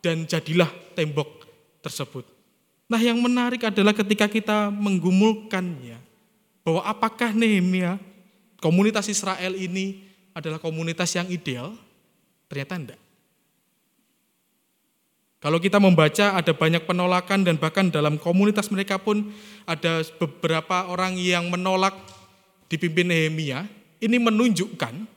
[0.03, 1.47] dan jadilah tembok
[1.80, 2.28] tersebut.
[2.91, 5.95] Nah yang menarik adalah ketika kita menggumulkannya,
[6.68, 7.95] bahwa apakah Nehemia,
[8.59, 10.03] komunitas Israel ini
[10.36, 11.80] adalah komunitas yang ideal?
[12.51, 13.01] Ternyata enggak.
[15.39, 19.32] Kalau kita membaca ada banyak penolakan dan bahkan dalam komunitas mereka pun
[19.63, 21.95] ada beberapa orang yang menolak
[22.68, 23.63] dipimpin Nehemia,
[24.03, 25.16] ini menunjukkan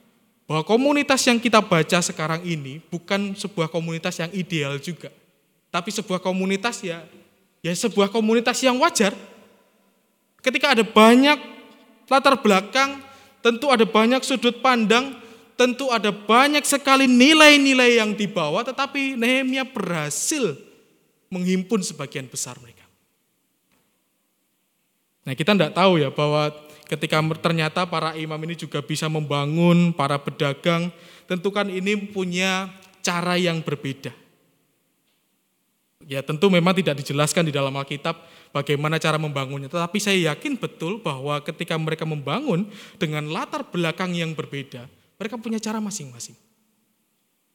[0.51, 5.07] bahwa komunitas yang kita baca sekarang ini bukan sebuah komunitas yang ideal juga.
[5.71, 7.07] Tapi sebuah komunitas ya
[7.63, 9.15] ya sebuah komunitas yang wajar.
[10.43, 11.39] Ketika ada banyak
[12.11, 12.99] latar belakang,
[13.39, 15.15] tentu ada banyak sudut pandang,
[15.55, 20.59] tentu ada banyak sekali nilai-nilai yang dibawa, tetapi Nehemia berhasil
[21.31, 22.83] menghimpun sebagian besar mereka.
[25.23, 26.51] Nah kita tidak tahu ya bahwa
[26.91, 30.91] ketika ternyata para imam ini juga bisa membangun para pedagang,
[31.23, 32.67] tentu kan ini punya
[32.99, 34.11] cara yang berbeda.
[36.03, 38.19] Ya tentu memang tidak dijelaskan di dalam Alkitab
[38.51, 42.67] bagaimana cara membangunnya, tetapi saya yakin betul bahwa ketika mereka membangun
[42.99, 46.35] dengan latar belakang yang berbeda, mereka punya cara masing-masing.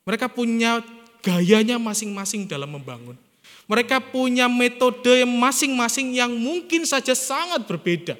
[0.08, 0.80] Mereka punya
[1.20, 3.18] gayanya masing-masing dalam membangun.
[3.66, 8.14] Mereka punya metode masing-masing yang mungkin saja sangat berbeda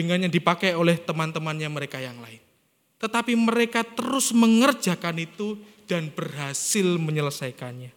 [0.00, 2.40] dengan yang dipakai oleh teman-temannya mereka yang lain.
[2.96, 7.92] Tetapi mereka terus mengerjakan itu dan berhasil menyelesaikannya.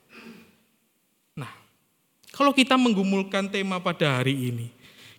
[1.40, 1.52] Nah,
[2.36, 4.68] kalau kita menggumulkan tema pada hari ini,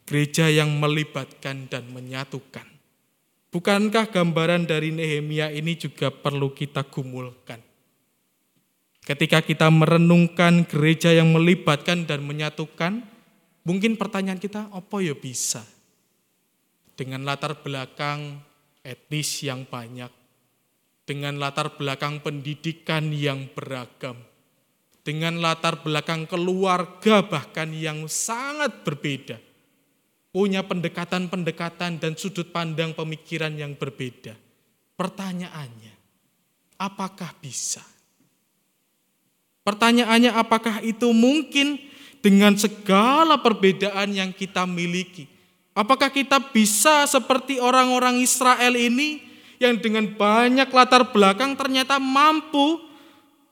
[0.05, 2.69] gereja yang melibatkan dan menyatukan.
[3.49, 7.63] Bukankah gambaran dari Nehemia ini juga perlu kita gumulkan?
[9.05, 13.05] Ketika kita merenungkan gereja yang melibatkan dan menyatukan,
[13.63, 15.63] mungkin pertanyaan kita, apa ya bisa?
[16.95, 18.39] Dengan latar belakang
[18.87, 20.13] etnis yang banyak,
[21.03, 24.15] dengan latar belakang pendidikan yang beragam,
[25.03, 29.43] dengan latar belakang keluarga bahkan yang sangat berbeda,
[30.31, 34.39] punya pendekatan-pendekatan dan sudut pandang pemikiran yang berbeda.
[34.95, 35.95] Pertanyaannya,
[36.79, 37.83] apakah bisa?
[39.65, 41.81] Pertanyaannya apakah itu mungkin
[42.21, 45.34] dengan segala perbedaan yang kita miliki?
[45.75, 49.27] Apakah kita bisa seperti orang-orang Israel ini
[49.59, 52.79] yang dengan banyak latar belakang ternyata mampu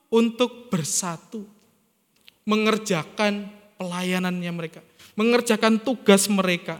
[0.06, 1.42] untuk bersatu,
[2.46, 4.86] mengerjakan pelayanannya mereka,
[5.18, 6.78] mengerjakan tugas mereka.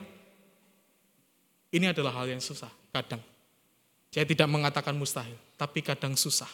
[1.72, 3.18] Ini adalah hal yang susah kadang.
[4.12, 6.50] Saya tidak mengatakan mustahil, tapi kadang susah.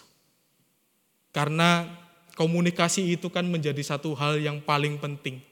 [1.34, 1.91] Karena
[2.39, 5.43] komunikasi itu kan menjadi satu hal yang paling penting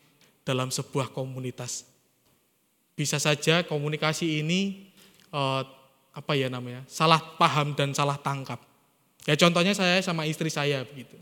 [0.47, 1.96] dalam sebuah komunitas.
[2.97, 4.89] Bisa saja komunikasi ini
[5.31, 5.63] eh,
[6.17, 8.59] apa ya namanya salah paham dan salah tangkap.
[9.29, 11.21] Ya contohnya saya sama istri saya begitu.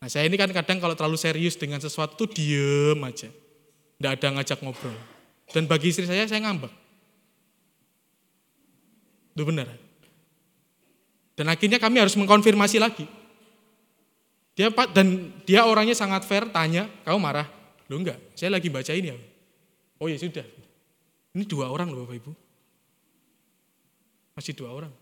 [0.00, 3.28] Nah saya ini kan kadang kalau terlalu serius dengan sesuatu diem aja.
[4.02, 4.96] Tidak ada ngajak ngobrol.
[5.52, 6.72] Dan bagi istri saya, saya ngambek.
[9.36, 9.70] Itu benar.
[11.38, 13.06] Dan akhirnya kami harus mengkonfirmasi lagi.
[14.58, 17.46] Dia dan dia orangnya sangat fair, tanya, kamu marah?
[17.88, 19.18] Lu enggak, saya lagi baca ini ya.
[20.02, 20.44] Oh ya sudah.
[21.32, 22.32] Ini dua orang loh Bapak Ibu.
[24.36, 24.92] Masih dua orang.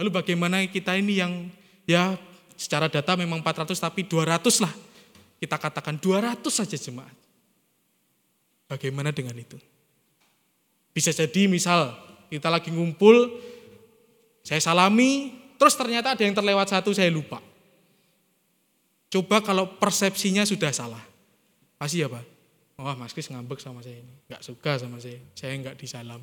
[0.00, 1.32] Lalu bagaimana kita ini yang
[1.84, 2.16] ya
[2.56, 4.72] secara data memang 400 tapi 200 lah.
[5.38, 7.14] Kita katakan 200 saja jemaat.
[8.68, 9.56] Bagaimana dengan itu?
[10.92, 11.94] Bisa jadi misal
[12.28, 13.38] kita lagi ngumpul,
[14.44, 17.40] saya salami, terus ternyata ada yang terlewat satu saya lupa.
[19.08, 21.00] Coba kalau persepsinya sudah salah.
[21.80, 22.37] Pasti ya Pak?
[22.78, 24.14] Wah Mas Kris ngambek sama saya ini.
[24.30, 25.18] Gak suka sama saya.
[25.34, 26.22] Saya nggak disalam.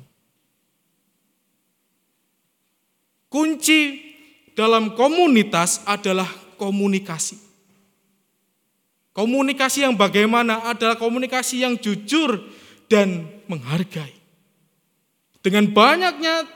[3.28, 4.00] Kunci
[4.56, 6.24] dalam komunitas adalah
[6.56, 7.36] komunikasi.
[9.12, 12.40] Komunikasi yang bagaimana adalah komunikasi yang jujur
[12.88, 14.16] dan menghargai.
[15.44, 16.48] Dengan banyaknya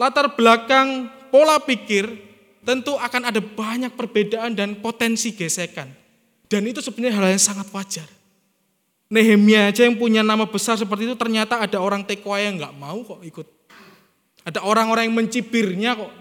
[0.00, 2.08] latar belakang pola pikir,
[2.64, 5.92] tentu akan ada banyak perbedaan dan potensi gesekan.
[6.48, 8.08] Dan itu sebenarnya hal yang sangat wajar.
[9.12, 13.04] Nehemia aja yang punya nama besar seperti itu ternyata ada orang Tekoa yang nggak mau
[13.04, 13.44] kok ikut.
[14.48, 16.12] Ada orang-orang yang mencibirnya kok.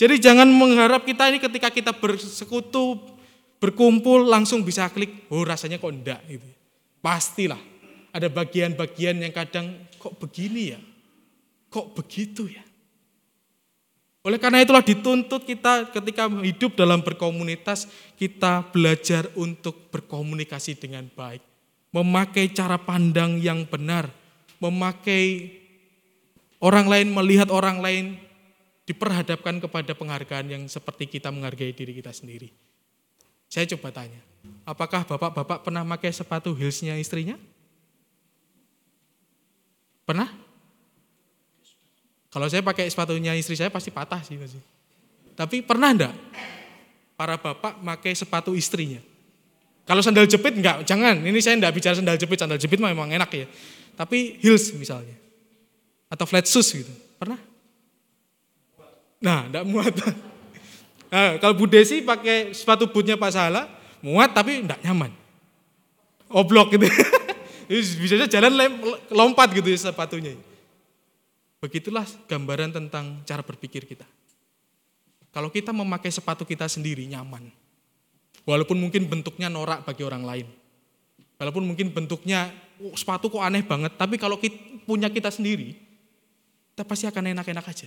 [0.00, 2.96] Jadi jangan mengharap kita ini ketika kita bersekutu,
[3.60, 6.48] berkumpul langsung bisa klik, oh rasanya kok enggak gitu.
[7.04, 7.60] Pastilah
[8.08, 10.80] ada bagian-bagian yang kadang kok begini ya,
[11.68, 12.64] kok begitu ya.
[14.20, 17.88] Oleh karena itulah dituntut kita ketika hidup dalam berkomunitas,
[18.20, 21.40] kita belajar untuk berkomunikasi dengan baik.
[21.90, 24.12] Memakai cara pandang yang benar,
[24.60, 25.56] memakai
[26.60, 28.20] orang lain melihat orang lain
[28.84, 32.52] diperhadapkan kepada penghargaan yang seperti kita menghargai diri kita sendiri.
[33.48, 34.20] Saya coba tanya,
[34.68, 37.40] apakah bapak-bapak pernah pakai sepatu heelsnya istrinya?
[40.04, 40.49] Pernah?
[42.30, 44.62] Kalau saya pakai sepatunya istri saya pasti patah sih pasti.
[45.34, 46.14] Tapi pernah enggak
[47.18, 49.02] para bapak pakai sepatu istrinya?
[49.82, 51.18] Kalau sandal jepit enggak, jangan.
[51.18, 53.46] Ini saya enggak bicara sandal jepit, sandal jepit memang enak ya.
[53.98, 55.18] Tapi heels misalnya.
[56.06, 56.92] Atau flat shoes gitu.
[57.18, 57.42] Pernah?
[59.18, 59.94] Nah, enggak muat.
[61.10, 63.66] Nah, kalau Bu Desi pakai sepatu bootnya Pak Salah,
[63.98, 65.10] muat tapi enggak nyaman.
[66.30, 66.86] Oblok gitu.
[68.06, 68.78] Bisa jalan
[69.10, 70.38] lompat gitu ya sepatunya.
[71.60, 74.08] Begitulah gambaran tentang cara berpikir kita.
[75.30, 77.52] Kalau kita memakai sepatu kita sendiri nyaman,
[78.48, 80.48] walaupun mungkin bentuknya norak bagi orang lain,
[81.38, 82.50] walaupun mungkin bentuknya
[82.82, 84.56] oh, sepatu kok aneh banget, tapi kalau kita,
[84.88, 85.76] punya kita sendiri,
[86.74, 87.86] kita pasti akan enak-enak aja.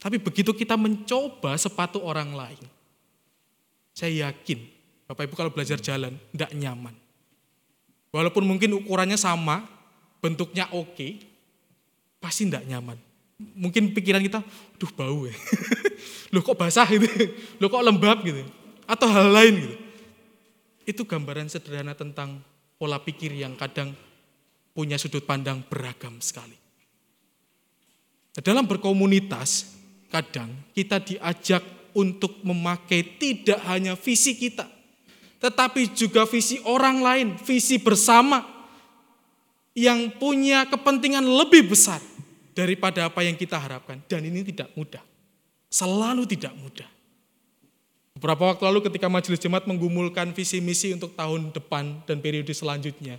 [0.00, 2.64] Tapi begitu kita mencoba sepatu orang lain,
[3.94, 6.94] saya yakin Bapak Ibu kalau belajar jalan tidak nyaman.
[8.14, 9.66] Walaupun mungkin ukurannya sama,
[10.22, 11.29] bentuknya oke,
[12.20, 13.00] pasti tidak nyaman.
[13.56, 14.44] Mungkin pikiran kita,
[14.76, 15.32] duh bau ya.
[16.36, 17.08] Loh kok basah gitu,
[17.58, 18.46] loh kok lembab gitu.
[18.86, 19.76] Atau hal lain gitu.
[20.86, 22.38] Itu gambaran sederhana tentang
[22.78, 23.90] pola pikir yang kadang
[24.70, 26.54] punya sudut pandang beragam sekali.
[28.38, 29.74] Dalam berkomunitas,
[30.06, 31.66] kadang kita diajak
[31.98, 34.70] untuk memakai tidak hanya visi kita,
[35.42, 38.46] tetapi juga visi orang lain, visi bersama
[39.74, 41.98] yang punya kepentingan lebih besar
[42.60, 44.04] daripada apa yang kita harapkan.
[44.04, 45.00] Dan ini tidak mudah.
[45.72, 46.88] Selalu tidak mudah.
[48.20, 53.16] Beberapa waktu lalu ketika majelis jemaat menggumulkan visi misi untuk tahun depan dan periode selanjutnya,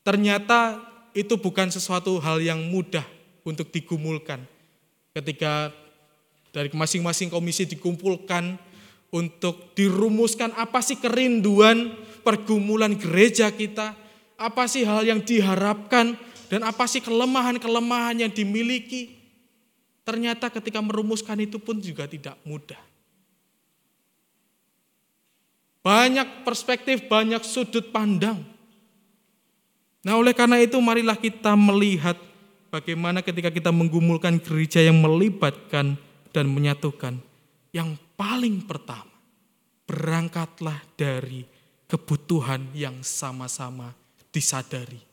[0.00, 0.80] ternyata
[1.12, 3.04] itu bukan sesuatu hal yang mudah
[3.44, 4.40] untuk digumulkan.
[5.12, 5.68] Ketika
[6.54, 8.56] dari masing-masing komisi dikumpulkan
[9.12, 11.92] untuk dirumuskan apa sih kerinduan
[12.24, 13.92] pergumulan gereja kita,
[14.40, 16.16] apa sih hal yang diharapkan,
[16.52, 19.16] dan apa sih kelemahan-kelemahan yang dimiliki.
[20.04, 22.76] Ternyata ketika merumuskan itu pun juga tidak mudah.
[25.80, 28.44] Banyak perspektif, banyak sudut pandang.
[30.04, 32.20] Nah oleh karena itu marilah kita melihat
[32.68, 35.96] bagaimana ketika kita menggumulkan gereja yang melibatkan
[36.36, 37.16] dan menyatukan.
[37.72, 39.08] Yang paling pertama,
[39.88, 41.48] berangkatlah dari
[41.88, 43.96] kebutuhan yang sama-sama
[44.28, 45.11] disadari.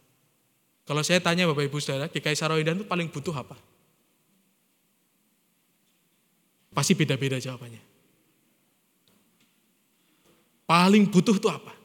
[0.90, 3.54] Kalau saya tanya Bapak Ibu Saudara, GKI Sarawindan itu paling butuh apa?
[6.74, 7.78] Pasti beda-beda jawabannya.
[10.66, 11.78] Paling butuh itu apa?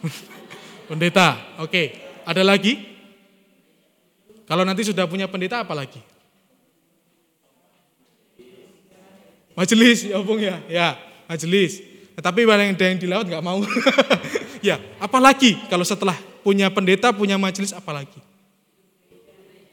[0.88, 1.92] pendeta, oke.
[2.24, 2.80] Ada lagi?
[4.48, 6.00] Kalau nanti sudah punya pendeta apa lagi?
[9.52, 10.96] Majelis, ya Bung ya, ya
[11.28, 11.84] majelis.
[12.16, 13.60] Tapi ada yang di laut nggak mau.
[14.64, 18.16] ya, apalagi kalau setelah punya pendeta, punya majelis, apalagi?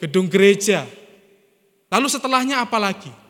[0.04, 0.84] Gedung gereja.
[1.88, 3.24] Lalu setelahnya apalagi?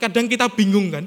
[0.00, 1.04] kadang kita bingung kan?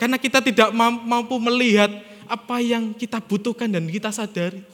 [0.00, 0.72] Karena kita tidak
[1.04, 1.92] mampu melihat
[2.24, 4.64] apa yang kita butuhkan dan kita sadari.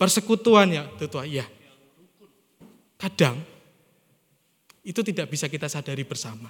[0.00, 1.44] Persekutuan ya, tutua, ya.
[2.96, 3.40] Kadang
[4.80, 6.48] itu tidak bisa kita sadari bersama.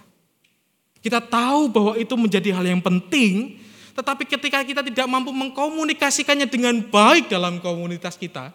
[1.07, 3.63] Kita tahu bahwa itu menjadi hal yang penting,
[3.95, 8.51] tetapi ketika kita tidak mampu mengkomunikasikannya dengan baik dalam komunitas kita,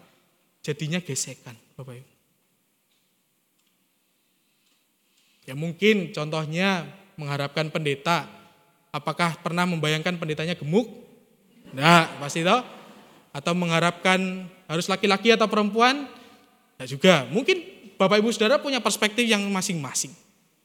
[0.60, 2.12] jadinya gesekan, Bapak Ibu.
[5.48, 8.28] Ya mungkin contohnya mengharapkan pendeta.
[8.92, 10.92] Apakah pernah membayangkan pendetanya gemuk?
[11.72, 12.68] Nah, pasti toh.
[13.32, 16.04] Atau mengharapkan harus laki-laki atau perempuan?
[16.76, 17.24] Nah juga.
[17.32, 17.64] Mungkin
[17.96, 20.12] Bapak Ibu Saudara punya perspektif yang masing-masing.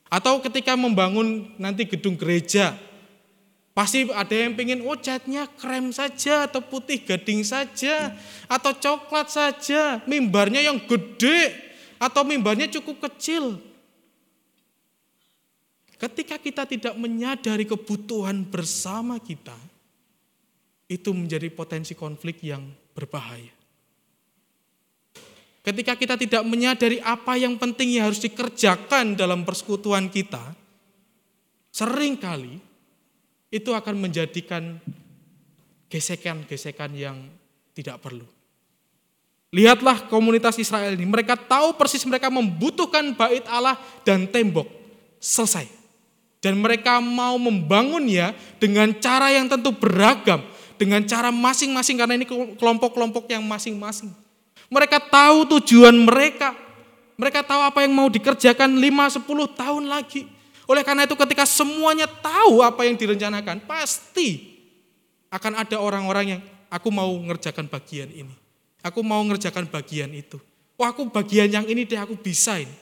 [0.07, 2.79] Atau ketika membangun nanti gedung gereja,
[3.75, 8.15] pasti ada yang pengen, oh catnya krem saja, atau putih gading saja,
[8.47, 11.51] atau coklat saja, mimbarnya yang gede,
[11.99, 13.59] atau mimbarnya cukup kecil.
[15.97, 19.57] Ketika kita tidak menyadari kebutuhan bersama kita,
[20.87, 22.63] itu menjadi potensi konflik yang
[22.95, 23.56] berbahaya.
[25.67, 30.55] Ketika kita tidak menyadari apa yang penting yang harus dikerjakan dalam persekutuan kita,
[31.75, 32.63] sering kali
[33.51, 34.79] itu akan menjadikan
[35.91, 37.19] gesekan-gesekan yang
[37.75, 38.23] tidak perlu.
[39.51, 43.75] Lihatlah komunitas Israel ini, mereka tahu persis mereka membutuhkan bait Allah
[44.07, 44.71] dan tembok.
[45.19, 45.67] Selesai.
[46.39, 50.47] Dan mereka mau membangunnya dengan cara yang tentu beragam.
[50.79, 54.26] Dengan cara masing-masing karena ini kelompok-kelompok yang masing-masing.
[54.69, 56.55] Mereka tahu tujuan mereka.
[57.17, 59.25] Mereka tahu apa yang mau dikerjakan 5-10
[59.57, 60.29] tahun lagi.
[60.67, 64.59] Oleh karena itu ketika semuanya tahu apa yang direncanakan, pasti
[65.31, 68.35] akan ada orang-orang yang aku mau ngerjakan bagian ini.
[68.83, 70.39] Aku mau ngerjakan bagian itu.
[70.77, 72.77] Wah aku bagian yang ini deh aku bisa ini.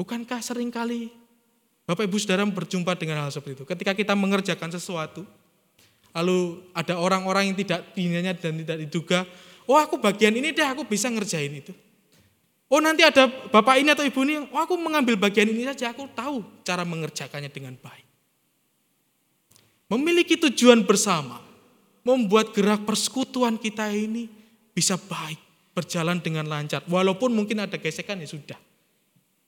[0.00, 1.12] Bukankah sering kali
[1.82, 3.64] Bapak Ibu Saudara berjumpa dengan hal seperti itu.
[3.66, 5.26] Ketika kita mengerjakan sesuatu,
[6.14, 9.26] lalu ada orang-orang yang tidak dinanya dan tidak diduga,
[9.66, 11.72] oh aku bagian ini deh aku bisa ngerjain itu.
[12.72, 16.08] Oh nanti ada bapak ini atau ibu ini, oh aku mengambil bagian ini saja, aku
[16.16, 18.06] tahu cara mengerjakannya dengan baik.
[19.92, 21.44] Memiliki tujuan bersama,
[22.00, 24.24] membuat gerak persekutuan kita ini
[24.72, 25.36] bisa baik,
[25.76, 26.80] berjalan dengan lancar.
[26.88, 28.56] Walaupun mungkin ada gesekan ya sudah.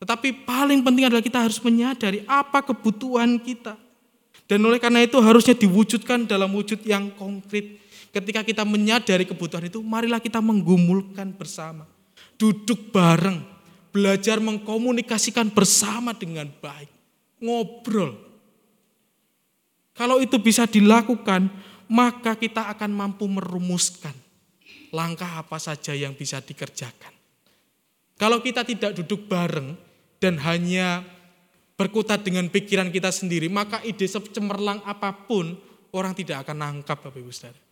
[0.05, 3.81] Tetapi paling penting adalah kita harus menyadari apa kebutuhan kita.
[4.45, 7.81] Dan oleh karena itu harusnya diwujudkan dalam wujud yang konkret.
[8.15, 11.83] Ketika kita menyadari kebutuhan itu, marilah kita menggumulkan bersama.
[12.39, 13.43] Duduk bareng,
[13.91, 16.87] belajar mengkomunikasikan bersama dengan baik.
[17.43, 18.15] Ngobrol.
[19.99, 21.51] Kalau itu bisa dilakukan,
[21.91, 24.15] maka kita akan mampu merumuskan
[24.95, 27.11] langkah apa saja yang bisa dikerjakan.
[28.15, 29.75] Kalau kita tidak duduk bareng,
[30.25, 31.05] dan hanya
[31.77, 35.53] berkutat dengan pikiran kita sendiri, maka ide secemerlang apa pun
[35.93, 37.64] orang tidak akan nangkap Bapak Ibu Saudara.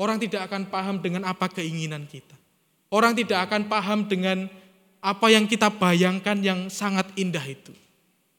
[0.00, 2.32] Orang tidak akan paham dengan apa keinginan kita.
[2.88, 4.48] Orang tidak akan paham dengan
[5.04, 7.76] apa yang kita bayangkan yang sangat indah itu.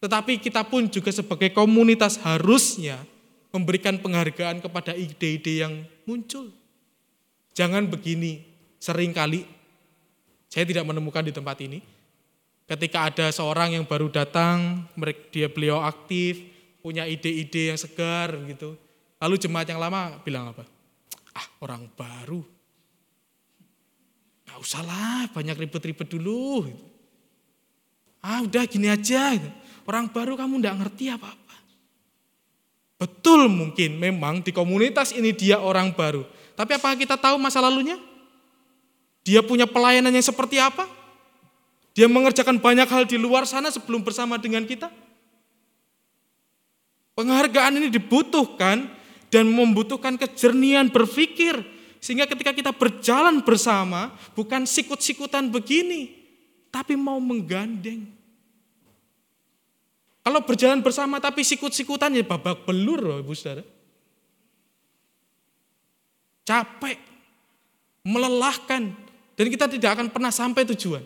[0.01, 2.97] Tetapi kita pun juga sebagai komunitas harusnya
[3.53, 6.49] memberikan penghargaan kepada ide-ide yang muncul.
[7.53, 8.41] Jangan begini,
[8.81, 9.45] sering kali
[10.51, 11.79] Saya tidak menemukan di tempat ini.
[12.67, 14.83] Ketika ada seorang yang baru datang,
[15.31, 16.43] dia beliau aktif,
[16.83, 18.75] punya ide-ide yang segar gitu.
[19.23, 20.67] Lalu jemaat yang lama bilang apa?
[21.35, 22.43] Ah, orang baru.
[24.47, 26.67] Gak usah lah, banyak ribet-ribet dulu.
[28.19, 29.39] Ah, udah gini aja.
[29.87, 31.57] Orang baru kamu nggak ngerti apa-apa.
[33.01, 36.21] Betul mungkin memang di komunitas ini dia orang baru.
[36.53, 37.97] Tapi apa kita tahu masa lalunya?
[39.25, 40.85] Dia punya pelayanan yang seperti apa?
[41.97, 44.93] Dia mengerjakan banyak hal di luar sana sebelum bersama dengan kita?
[47.17, 48.85] Penghargaan ini dibutuhkan
[49.31, 51.55] dan membutuhkan kejernihan berpikir.
[52.03, 56.11] Sehingga ketika kita berjalan bersama, bukan sikut-sikutan begini,
[56.69, 58.05] tapi mau menggandeng.
[60.21, 63.65] Kalau berjalan bersama tapi sikut-sikutan ya babak belur loh ibu saudara.
[66.45, 66.97] Capek,
[68.05, 68.93] melelahkan,
[69.37, 71.05] dan kita tidak akan pernah sampai tujuan.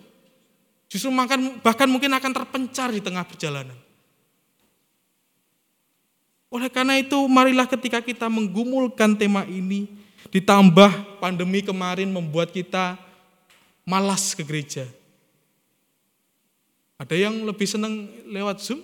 [0.88, 3.85] Justru makan, bahkan mungkin akan terpencar di tengah perjalanan.
[6.56, 9.92] Oleh karena itu, marilah ketika kita menggumulkan tema ini,
[10.32, 12.96] ditambah pandemi kemarin membuat kita
[13.84, 14.88] malas ke gereja.
[16.96, 18.80] Ada yang lebih senang lewat Zoom,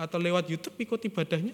[0.00, 1.52] atau lewat YouTube ikut ibadahnya.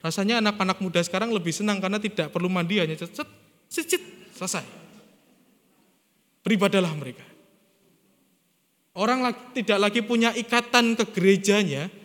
[0.00, 3.28] Rasanya anak-anak muda sekarang lebih senang karena tidak perlu mandi hanya cet,
[3.68, 4.00] cicit,
[4.32, 4.64] selesai.
[6.40, 7.26] Beribadalah mereka.
[8.96, 11.97] Orang tidak lagi punya ikatan ke gerejanya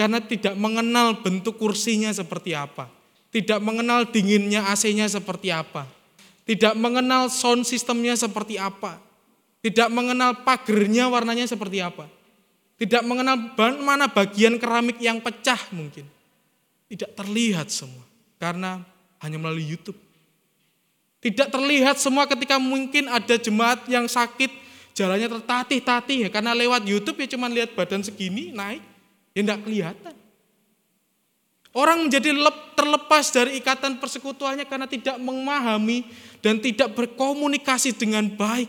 [0.00, 2.88] karena tidak mengenal bentuk kursinya seperti apa.
[3.28, 5.84] Tidak mengenal dinginnya AC-nya seperti apa.
[6.48, 8.96] Tidak mengenal sound sistemnya seperti apa.
[9.60, 12.08] Tidak mengenal pagernya warnanya seperti apa
[12.80, 13.36] tidak mengenal
[13.84, 16.08] mana bagian keramik yang pecah mungkin.
[16.88, 18.00] Tidak terlihat semua.
[18.40, 18.80] Karena
[19.20, 20.00] hanya melalui YouTube.
[21.20, 24.48] Tidak terlihat semua ketika mungkin ada jemaat yang sakit,
[24.96, 28.80] jalannya tertatih-tatih ya, karena lewat YouTube ya cuma lihat badan segini naik,
[29.34, 30.14] ya tidak kelihatan.
[31.70, 32.34] Orang menjadi
[32.74, 36.02] terlepas dari ikatan persekutuannya karena tidak memahami
[36.42, 38.66] dan tidak berkomunikasi dengan baik.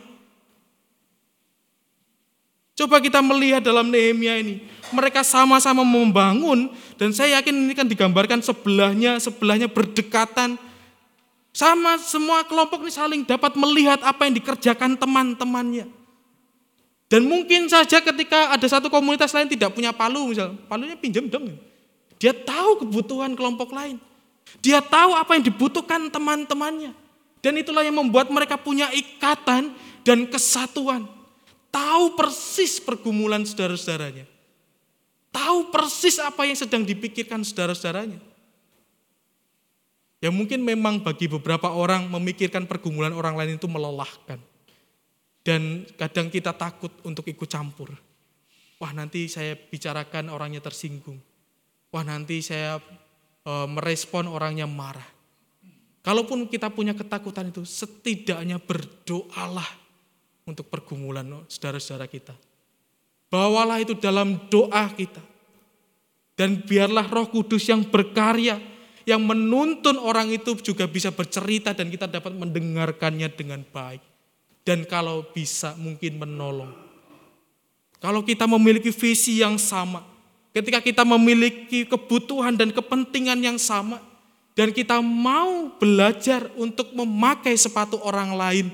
[2.77, 4.61] Coba kita melihat dalam Nehemia ini.
[4.93, 10.61] Mereka sama-sama membangun dan saya yakin ini kan digambarkan sebelahnya, sebelahnya berdekatan.
[11.51, 16.00] Sama semua kelompok ini saling dapat melihat apa yang dikerjakan teman-temannya.
[17.11, 21.59] Dan mungkin saja ketika ada satu komunitas lain tidak punya palu misal, palunya pinjam dong.
[22.15, 23.99] Dia tahu kebutuhan kelompok lain.
[24.63, 26.95] Dia tahu apa yang dibutuhkan teman-temannya.
[27.43, 29.75] Dan itulah yang membuat mereka punya ikatan
[30.07, 31.09] dan kesatuan
[31.71, 34.27] tahu persis pergumulan saudara-saudaranya.
[35.31, 38.19] Tahu persis apa yang sedang dipikirkan saudara-saudaranya.
[40.21, 44.37] Ya mungkin memang bagi beberapa orang memikirkan pergumulan orang lain itu melelahkan.
[45.41, 47.89] Dan kadang kita takut untuk ikut campur.
[48.81, 51.17] Wah nanti saya bicarakan orangnya tersinggung.
[51.93, 52.77] Wah nanti saya
[53.45, 55.05] e, merespon orangnya marah.
[56.01, 59.69] Kalaupun kita punya ketakutan itu, setidaknya berdoalah
[60.49, 62.33] untuk pergumulan saudara-saudara kita.
[63.29, 65.21] Bawalah itu dalam doa kita.
[66.33, 68.57] Dan biarlah roh kudus yang berkarya,
[69.05, 74.10] yang menuntun orang itu juga bisa bercerita dan kita dapat mendengarkannya dengan baik.
[74.61, 76.69] Dan kalau bisa mungkin menolong.
[78.01, 80.05] Kalau kita memiliki visi yang sama,
[80.53, 84.01] ketika kita memiliki kebutuhan dan kepentingan yang sama,
[84.53, 88.67] dan kita mau belajar untuk memakai sepatu orang lain,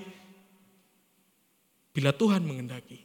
[1.97, 3.01] Bila Tuhan mengendaki,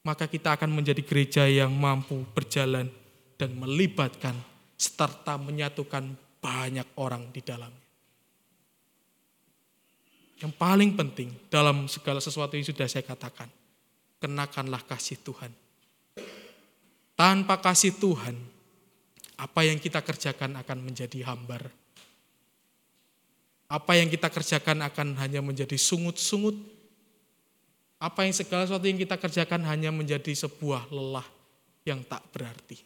[0.00, 2.88] maka kita akan menjadi gereja yang mampu berjalan
[3.36, 4.32] dan melibatkan
[4.72, 7.85] serta menyatukan banyak orang di dalamnya.
[10.36, 13.48] Yang paling penting dalam segala sesuatu yang sudah saya katakan,
[14.20, 15.52] kenakanlah kasih Tuhan.
[17.16, 18.36] Tanpa kasih Tuhan,
[19.40, 21.72] apa yang kita kerjakan akan menjadi hambar.
[23.66, 26.76] Apa yang kita kerjakan akan hanya menjadi sungut-sungut
[27.96, 31.24] apa yang segala sesuatu yang kita kerjakan hanya menjadi sebuah lelah
[31.88, 32.76] yang tak berarti.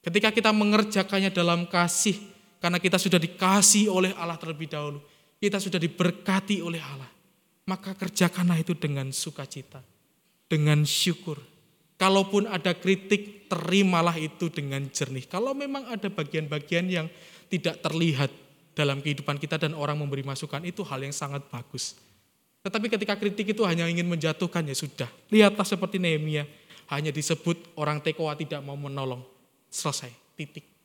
[0.00, 2.16] Ketika kita mengerjakannya dalam kasih,
[2.62, 5.02] karena kita sudah dikasih oleh Allah terlebih dahulu,
[5.36, 7.10] kita sudah diberkati oleh Allah,
[7.68, 9.84] maka kerjakanlah itu dengan sukacita,
[10.48, 11.40] dengan syukur.
[11.96, 15.24] Kalaupun ada kritik, terimalah itu dengan jernih.
[15.24, 17.06] Kalau memang ada bagian-bagian yang
[17.48, 18.28] tidak terlihat
[18.76, 21.96] dalam kehidupan kita dan orang memberi masukan, itu hal yang sangat bagus.
[22.60, 25.08] Tetapi ketika kritik itu hanya ingin menjatuhkan ya sudah.
[25.32, 26.44] Lihatlah seperti Nehemia,
[26.92, 29.24] hanya disebut orang Tekoa tidak mau menolong.
[29.72, 30.75] Selesai, titik.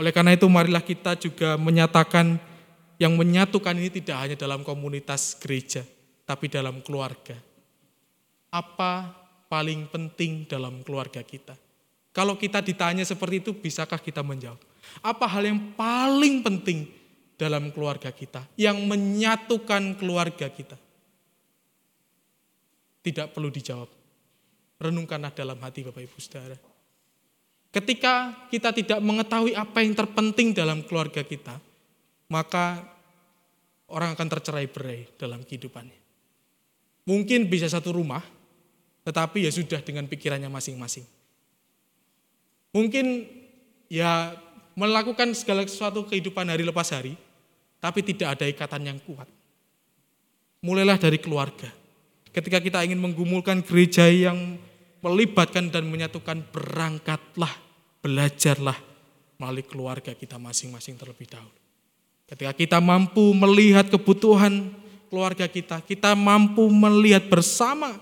[0.00, 2.40] Oleh karena itu marilah kita juga menyatakan
[2.96, 5.84] yang menyatukan ini tidak hanya dalam komunitas gereja,
[6.24, 7.36] tapi dalam keluarga.
[8.48, 9.12] Apa
[9.52, 11.52] paling penting dalam keluarga kita?
[12.16, 14.56] Kalau kita ditanya seperti itu, bisakah kita menjawab?
[15.04, 16.88] Apa hal yang paling penting
[17.36, 20.80] dalam keluarga kita, yang menyatukan keluarga kita?
[23.04, 23.88] Tidak perlu dijawab.
[24.80, 26.69] Renungkanlah dalam hati Bapak Ibu Saudara.
[27.70, 31.54] Ketika kita tidak mengetahui apa yang terpenting dalam keluarga kita,
[32.26, 32.82] maka
[33.86, 35.98] orang akan tercerai berai dalam kehidupannya.
[37.06, 38.22] Mungkin bisa satu rumah,
[39.06, 41.06] tetapi ya sudah dengan pikirannya masing-masing.
[42.74, 43.26] Mungkin
[43.90, 44.34] ya
[44.78, 47.18] melakukan segala sesuatu kehidupan hari lepas hari,
[47.82, 49.26] tapi tidak ada ikatan yang kuat.
[50.62, 51.70] Mulailah dari keluarga.
[52.30, 54.58] Ketika kita ingin menggumulkan gereja yang
[55.00, 57.52] melibatkan dan menyatukan, berangkatlah,
[58.04, 58.76] belajarlah
[59.40, 61.56] melalui keluarga kita masing-masing terlebih dahulu.
[62.28, 64.70] Ketika kita mampu melihat kebutuhan
[65.10, 67.98] keluarga kita, kita mampu melihat bersama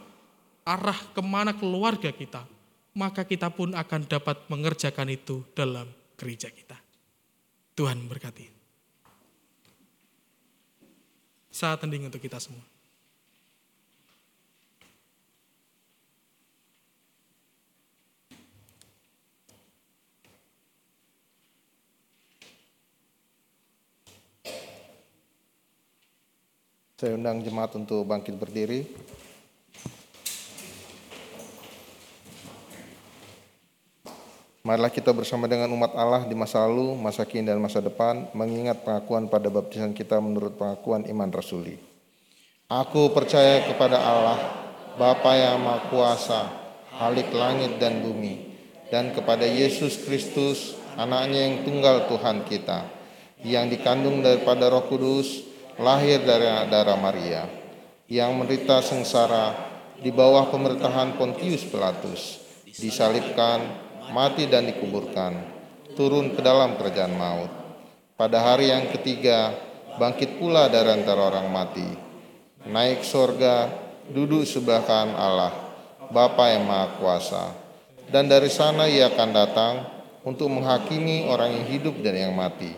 [0.68, 2.44] arah ke mana keluarga kita,
[2.92, 5.88] maka kita pun akan dapat mengerjakan itu dalam
[6.18, 6.76] gereja kita.
[7.78, 8.44] Tuhan berkati.
[11.48, 12.77] Saat tending untuk kita semua.
[26.98, 28.82] Saya undang jemaat untuk bangkit berdiri.
[34.66, 38.82] Marilah kita bersama dengan umat Allah di masa lalu, masa kini, dan masa depan, mengingat
[38.82, 41.78] pengakuan pada baptisan kita menurut pengakuan iman rasuli.
[42.66, 44.38] Aku percaya kepada Allah,
[44.98, 46.42] Bapa yang Maha Kuasa,
[46.98, 48.58] Halik langit dan bumi,
[48.90, 52.90] dan kepada Yesus Kristus, anaknya yang tunggal Tuhan kita,
[53.46, 55.47] yang dikandung daripada roh kudus,
[55.78, 57.46] lahir dari darah Maria,
[58.10, 59.54] yang menderita sengsara
[60.02, 63.62] di bawah pemerintahan Pontius Pilatus, disalibkan,
[64.10, 65.38] mati dan dikuburkan,
[65.94, 67.52] turun ke dalam kerajaan maut.
[68.18, 69.54] Pada hari yang ketiga,
[70.02, 71.86] bangkit pula dari antara orang mati,
[72.66, 73.70] naik sorga,
[74.10, 75.54] duduk sebelah kanan Allah,
[76.10, 77.44] Bapa yang Maha Kuasa.
[78.08, 79.74] Dan dari sana ia akan datang
[80.26, 82.72] untuk menghakimi orang yang hidup dan yang mati.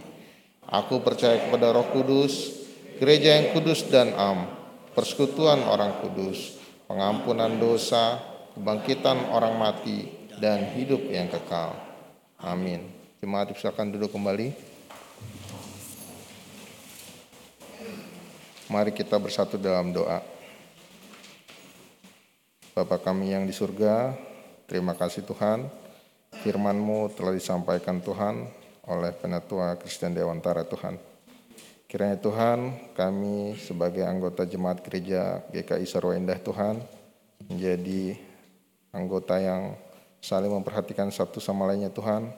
[0.66, 2.59] Aku percaya kepada roh kudus,
[3.00, 4.44] gereja yang kudus dan am,
[4.92, 8.20] persekutuan orang kudus, pengampunan dosa,
[8.52, 11.72] kebangkitan orang mati, dan hidup yang kekal.
[12.44, 12.92] Amin.
[13.24, 14.52] Jemaat silakan duduk kembali.
[18.68, 20.20] Mari kita bersatu dalam doa.
[22.76, 24.12] Bapa kami yang di surga,
[24.68, 25.66] terima kasih Tuhan.
[26.44, 28.46] Firman-Mu telah disampaikan Tuhan
[28.86, 31.09] oleh Penatua Kristen Dewantara Tuhan.
[31.90, 36.78] Kiranya Tuhan, kami sebagai anggota jemaat gereja GKI Sarwa Indah Tuhan,
[37.50, 38.14] menjadi
[38.94, 39.74] anggota yang
[40.22, 42.30] saling memperhatikan satu sama lainnya Tuhan,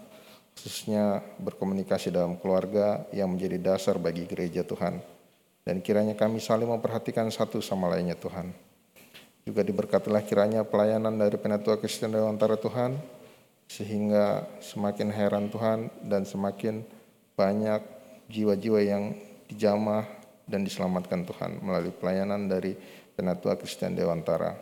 [0.57, 5.05] khususnya berkomunikasi dalam keluarga yang menjadi dasar bagi gereja Tuhan.
[5.69, 8.57] Dan kiranya kami saling memperhatikan satu sama lainnya Tuhan.
[9.45, 12.97] Juga diberkatilah kiranya pelayanan dari Penatua Kristen Dewantara Tuhan,
[13.69, 16.89] sehingga semakin heran Tuhan dan semakin
[17.37, 17.85] banyak
[18.33, 19.13] jiwa-jiwa yang
[19.53, 20.09] dijamah
[20.49, 22.75] dan diselamatkan Tuhan melalui pelayanan dari
[23.13, 24.57] Penatua Kristen Dewantara.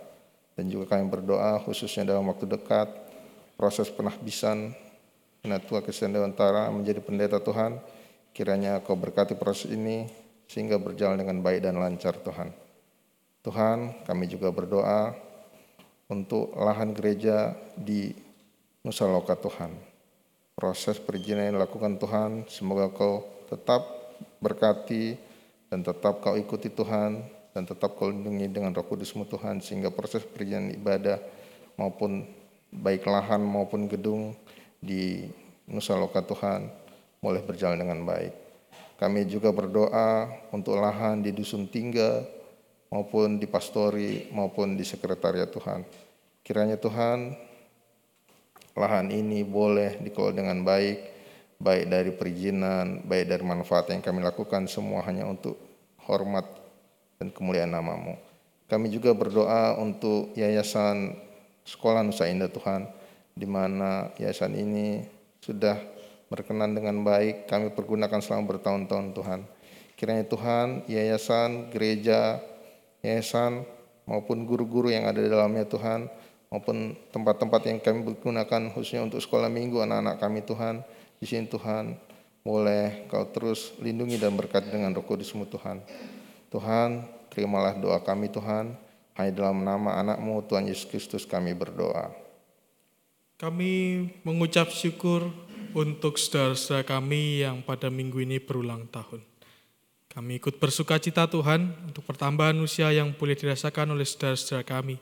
[0.59, 2.91] Dan juga kami berdoa khususnya dalam waktu dekat
[3.55, 4.75] proses penahbisan
[5.41, 7.81] Penatua Kristen Dewantara menjadi pendeta Tuhan.
[8.37, 10.07] Kiranya kau berkati proses ini
[10.47, 12.53] sehingga berjalan dengan baik dan lancar Tuhan.
[13.41, 15.17] Tuhan kami juga berdoa
[16.13, 18.13] untuk lahan gereja di
[18.85, 19.73] Nusa Loka Tuhan.
[20.53, 24.00] Proses perizinan yang dilakukan Tuhan, semoga kau tetap
[24.41, 25.15] berkati
[25.71, 27.23] dan tetap kau ikuti Tuhan
[27.55, 31.21] dan tetap kau lindungi dengan roh kudusmu Tuhan sehingga proses perizinan ibadah
[31.79, 32.27] maupun
[32.73, 34.35] baik lahan maupun gedung
[34.81, 35.29] di
[35.71, 36.67] Nusa Loka Tuhan
[37.21, 38.33] boleh berjalan dengan baik.
[38.97, 42.21] Kami juga berdoa untuk lahan di Dusun Tingga
[42.93, 45.87] maupun di Pastori maupun di Sekretariat Tuhan.
[46.45, 47.33] Kiranya Tuhan
[48.77, 51.20] lahan ini boleh dikelola dengan baik,
[51.61, 55.61] baik dari perizinan, baik dari manfaat yang kami lakukan semua hanya untuk
[56.09, 56.49] hormat
[57.21, 58.17] dan kemuliaan namamu.
[58.65, 61.13] Kami juga berdoa untuk Yayasan
[61.69, 62.89] Sekolah Nusa Indah Tuhan,
[63.37, 65.05] di mana yayasan ini
[65.39, 65.77] sudah
[66.33, 69.41] berkenan dengan baik kami pergunakan selama bertahun-tahun Tuhan.
[69.95, 72.41] Kiranya Tuhan, yayasan, gereja,
[73.05, 73.69] yayasan
[74.09, 76.09] maupun guru-guru yang ada di dalamnya Tuhan,
[76.49, 80.81] maupun tempat-tempat yang kami gunakan khususnya untuk sekolah minggu anak-anak kami Tuhan,
[81.21, 82.01] di sini Tuhan,
[82.41, 85.85] boleh kau terus lindungi dan berkati dengan roh kudusmu Tuhan.
[86.49, 88.73] Tuhan, terimalah doa kami Tuhan.
[89.21, 92.09] Hanya dalam nama anakmu Tuhan Yesus Kristus kami berdoa.
[93.37, 95.29] Kami mengucap syukur
[95.77, 99.21] untuk saudara-saudara kami yang pada minggu ini berulang tahun.
[100.09, 104.97] Kami ikut bersuka cita Tuhan untuk pertambahan usia yang boleh dirasakan oleh saudara-saudara kami.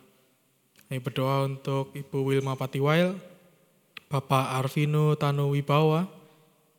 [0.91, 3.15] Kami berdoa untuk Ibu Wilma Patiwail,
[4.09, 6.09] Bapak Arvino Tano Wibawa,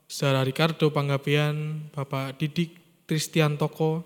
[0.09, 2.73] Saudara Ricardo Panggabean, Bapak Didik
[3.05, 4.01] Tristian Toko,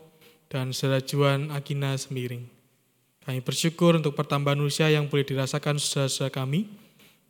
[0.51, 2.43] dan Saudara Juan Agina Semiring.
[3.23, 6.67] Kami bersyukur untuk pertambahan usia yang boleh dirasakan saudara-saudara kami.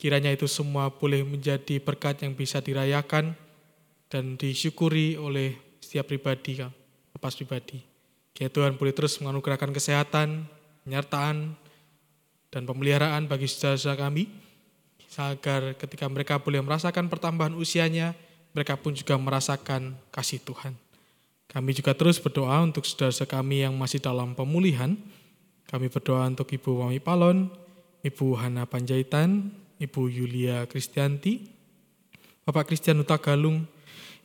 [0.02, 3.38] Kiranya itu semua boleh menjadi berkat yang bisa dirayakan
[4.10, 6.58] dan disyukuri oleh setiap pribadi,
[7.14, 7.86] lepas pribadi.
[8.34, 10.50] Kiranya Tuhan boleh terus menganugerahkan kesehatan,
[10.82, 11.54] penyertaan,
[12.50, 14.26] dan pemeliharaan bagi saudara-saudara kami,
[15.20, 18.18] agar ketika mereka boleh merasakan pertambahan usianya,
[18.54, 20.78] mereka pun juga merasakan kasih Tuhan.
[21.50, 24.98] Kami juga terus berdoa untuk saudara-saudara kami yang masih dalam pemulihan.
[25.70, 27.50] Kami berdoa untuk Ibu Wami Palon,
[28.02, 31.50] Ibu Hana Panjaitan, Ibu Yulia Kristianti,
[32.46, 33.66] Bapak Christian Uta Galung,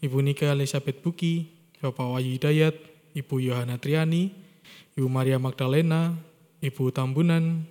[0.00, 2.74] Ibu Nika Elizabeth Buki, Bapak Wahyu Hidayat,
[3.14, 4.34] Ibu Yohana Triani,
[4.98, 6.16] Ibu Maria Magdalena,
[6.58, 7.62] Ibu Tambunan,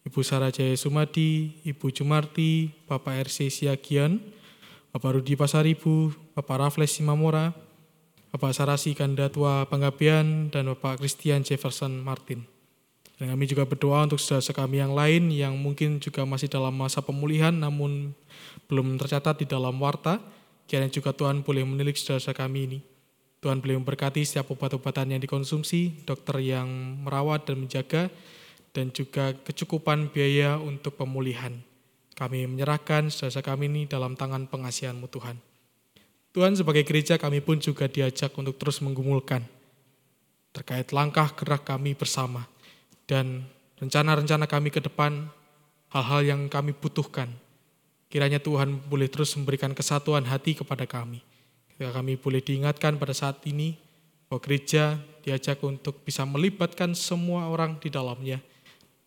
[0.00, 4.16] Ibu Sarah Jaya Sumadi, Ibu Jumarti, Bapak RC Siagian,
[4.96, 7.52] Bapak Rudi Pasaribu, Bapak Raffles Simamora,
[8.32, 12.48] Bapak Sarasi Kandatua Panggabean, dan Bapak Christian Jefferson Martin.
[13.20, 17.04] Dan kami juga berdoa untuk saudara kami yang lain yang mungkin juga masih dalam masa
[17.04, 18.16] pemulihan namun
[18.64, 20.16] belum tercatat di dalam warta.
[20.64, 22.78] Kiranya juga Tuhan boleh menilik saudara kami ini.
[23.44, 26.68] Tuhan boleh memberkati setiap obat-obatan yang dikonsumsi, dokter yang
[27.04, 28.08] merawat dan menjaga,
[28.70, 31.54] dan juga kecukupan biaya untuk pemulihan.
[32.14, 35.40] Kami menyerahkan saudara kami ini dalam tangan pengasihanmu Tuhan.
[36.30, 39.42] Tuhan sebagai gereja kami pun juga diajak untuk terus menggumulkan
[40.50, 42.46] terkait langkah gerak kami bersama
[43.06, 43.46] dan
[43.78, 45.30] rencana-rencana kami ke depan,
[45.94, 47.30] hal-hal yang kami butuhkan.
[48.10, 51.22] Kiranya Tuhan boleh terus memberikan kesatuan hati kepada kami.
[51.70, 53.78] Ketika kami boleh diingatkan pada saat ini
[54.26, 58.42] bahwa gereja diajak untuk bisa melibatkan semua orang di dalamnya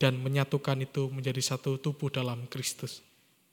[0.04, 3.00] dan menyatukan itu menjadi satu tubuh dalam Kristus.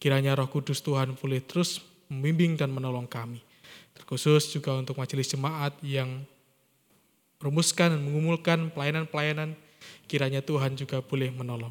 [0.03, 1.79] Kiranya Roh Kudus Tuhan boleh terus
[2.11, 3.39] membimbing dan menolong kami.
[3.95, 6.27] Terkhusus juga untuk majelis jemaat yang
[7.39, 9.55] merumuskan dan mengumulkan pelayanan-pelayanan
[10.11, 11.71] kiranya Tuhan juga boleh menolong.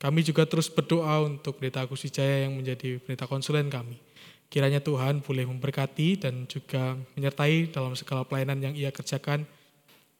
[0.00, 4.00] Kami juga terus berdoa untuk Pendeta Agus Wijaya yang menjadi pendeta konsulen kami.
[4.48, 9.44] Kiranya Tuhan boleh memberkati dan juga menyertai dalam segala pelayanan yang ia kerjakan,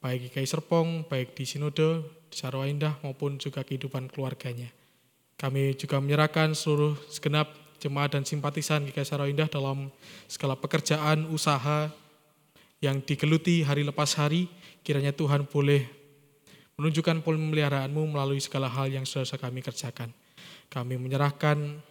[0.07, 4.71] baik di KI Serpong, baik di Sinode, di Sarwa Indah, maupun juga kehidupan keluarganya.
[5.35, 7.51] Kami juga menyerahkan seluruh segenap
[7.83, 9.91] jemaat dan simpatisan GKI Sarwa Indah dalam
[10.31, 11.91] segala pekerjaan, usaha
[12.79, 14.47] yang digeluti hari lepas hari,
[14.87, 15.83] kiranya Tuhan boleh
[16.79, 20.15] menunjukkan pemeliharaanmu melalui segala hal yang sudah kami kerjakan.
[20.71, 21.83] Kami menyerahkan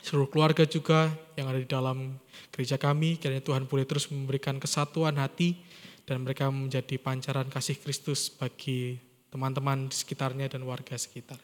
[0.00, 2.16] seluruh keluarga juga yang ada di dalam
[2.48, 5.60] gereja kami, kiranya Tuhan boleh terus memberikan kesatuan hati
[6.06, 8.98] dan mereka menjadi pancaran kasih Kristus bagi
[9.32, 11.40] teman-teman di sekitarnya dan warga sekitar.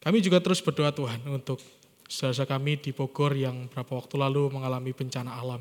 [0.00, 1.60] Kami juga terus berdoa Tuhan untuk
[2.08, 5.60] saudara kami di Bogor yang beberapa waktu lalu mengalami bencana alam.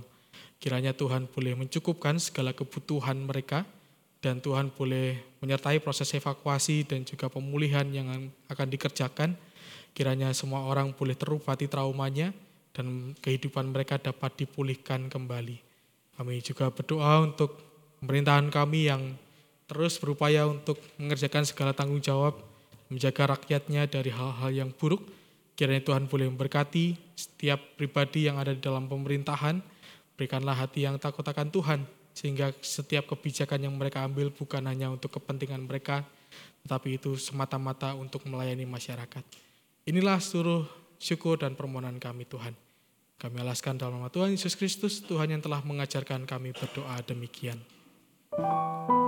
[0.60, 3.64] Kiranya Tuhan boleh mencukupkan segala kebutuhan mereka,
[4.20, 9.40] dan Tuhan boleh menyertai proses evakuasi dan juga pemulihan yang akan dikerjakan.
[9.96, 12.36] Kiranya semua orang boleh terobati traumanya
[12.76, 15.58] dan kehidupan mereka dapat dipulihkan kembali.
[16.20, 17.69] Kami juga berdoa untuk
[18.00, 19.16] pemerintahan kami yang
[19.70, 22.40] terus berupaya untuk mengerjakan segala tanggung jawab,
[22.90, 25.06] menjaga rakyatnya dari hal-hal yang buruk.
[25.54, 29.62] Kiranya Tuhan boleh memberkati setiap pribadi yang ada di dalam pemerintahan.
[30.16, 31.80] Berikanlah hati yang takut akan Tuhan,
[32.16, 36.04] sehingga setiap kebijakan yang mereka ambil bukan hanya untuk kepentingan mereka,
[36.64, 39.24] tetapi itu semata-mata untuk melayani masyarakat.
[39.88, 40.68] Inilah seluruh
[41.00, 42.52] syukur dan permohonan kami Tuhan.
[43.20, 47.60] Kami alaskan dalam nama Tuhan Yesus Kristus, Tuhan yang telah mengajarkan kami berdoa demikian.
[48.32, 48.99] Bapa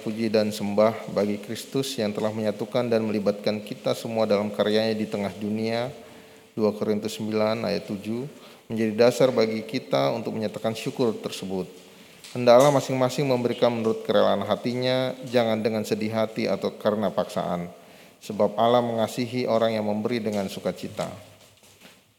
[0.00, 5.04] puji dan sembah bagi Kristus yang telah menyatukan dan melibatkan kita semua dalam karyanya di
[5.04, 5.92] tengah dunia
[6.56, 11.68] 2 Korintus 9 ayat 7 menjadi dasar bagi kita untuk menyatakan syukur tersebut.
[12.30, 17.66] Hendaklah masing-masing memberikan menurut kerelaan hatinya, jangan dengan sedih hati atau karena paksaan.
[18.22, 21.10] Sebab Allah mengasihi orang yang memberi dengan sukacita.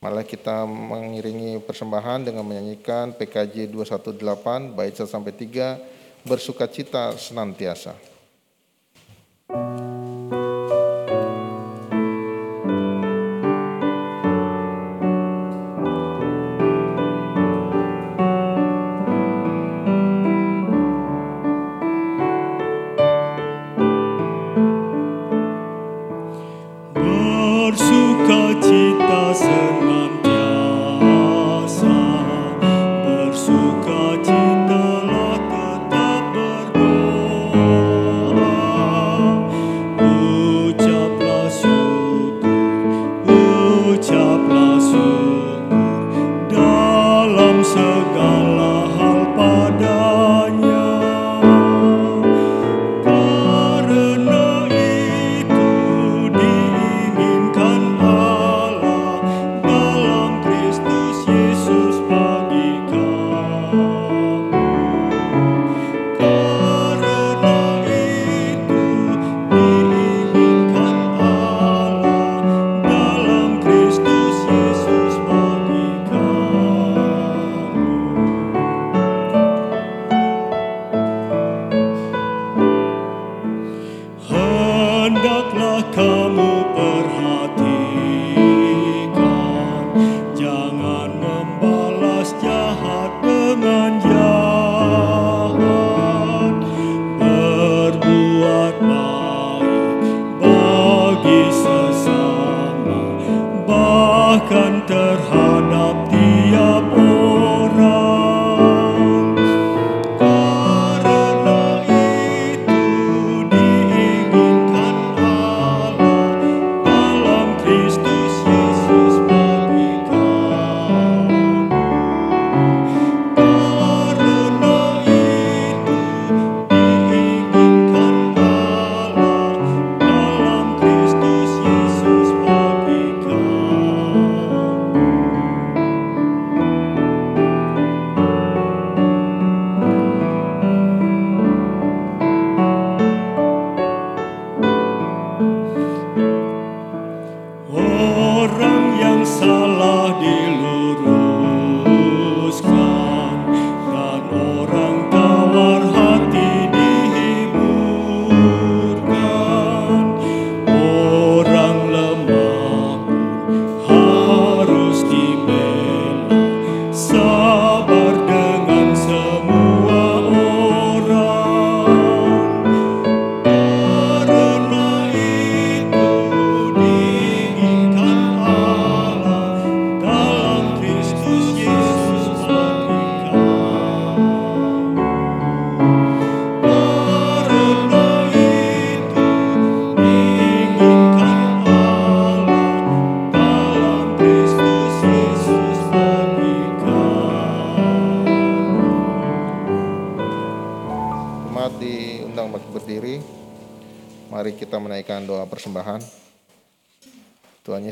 [0.02, 8.11] Malah kita mengiringi persembahan dengan menyanyikan PKJ 218 bait 1 sampai 3 bersukacita senantiasa.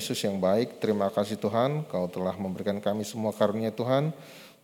[0.10, 4.10] Yesus yang baik, terima kasih Tuhan, Kau telah memberikan kami semua karunia Tuhan,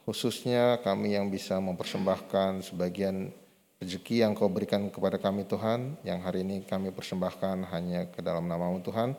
[0.02, 3.30] khususnya kami yang bisa mempersembahkan sebagian
[3.78, 8.50] rezeki yang Kau berikan kepada kami Tuhan, yang hari ini kami persembahkan hanya ke dalam
[8.50, 9.14] namamu Tuhan,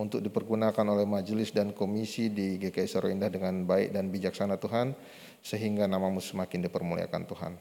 [0.00, 4.96] untuk dipergunakan oleh majelis dan komisi di GKI Soro Indah dengan baik dan bijaksana Tuhan,
[5.44, 7.52] sehingga namamu semakin dipermuliakan Tuhan.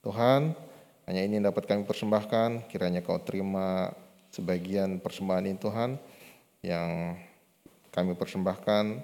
[0.00, 0.56] Tuhan,
[1.04, 3.92] hanya ini yang dapat kami persembahkan, kiranya Kau terima
[4.32, 6.00] sebagian persembahan ini Tuhan,
[6.64, 7.12] yang
[7.92, 9.00] kami persembahkan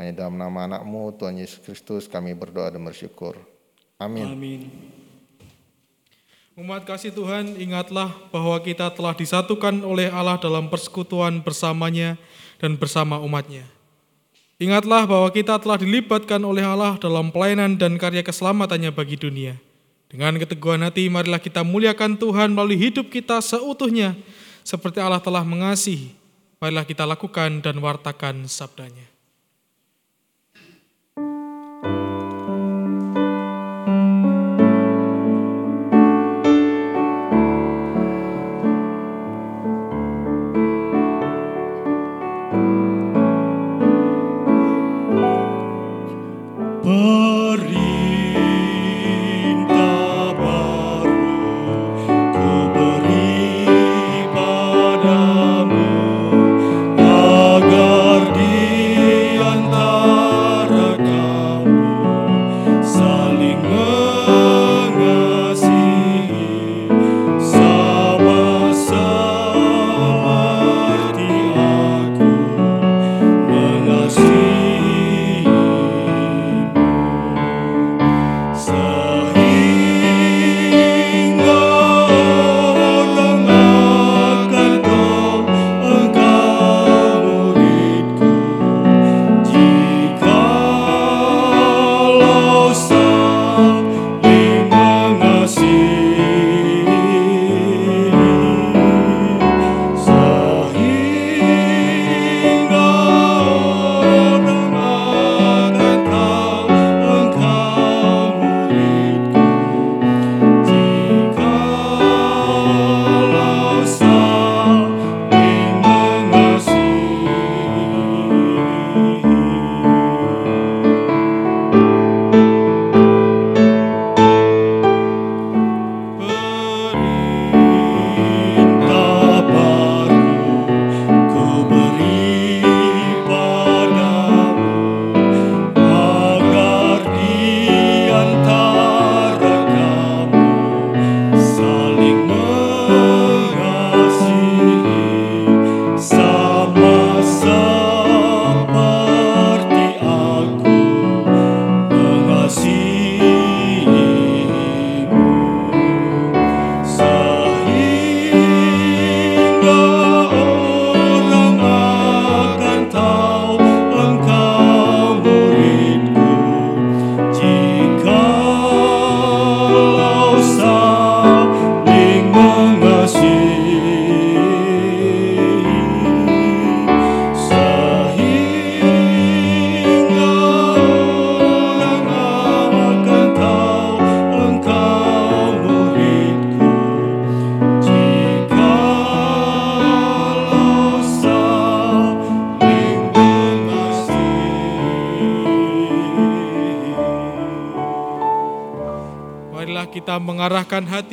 [0.00, 3.36] hanya dalam nama anakmu Tuhan Yesus Kristus kami berdoa dan bersyukur.
[4.00, 4.24] Amin.
[4.24, 4.60] Amin.
[6.60, 12.20] Umat kasih Tuhan, ingatlah bahwa kita telah disatukan oleh Allah dalam persekutuan bersamanya
[12.60, 13.64] dan bersama umatnya.
[14.60, 19.56] Ingatlah bahwa kita telah dilibatkan oleh Allah dalam pelayanan dan karya keselamatannya bagi dunia.
[20.12, 24.12] Dengan keteguhan hati, marilah kita muliakan Tuhan melalui hidup kita seutuhnya,
[24.60, 26.19] seperti Allah telah mengasihi.
[26.60, 29.09] Marilah kita lakukan dan wartakan sabdanya.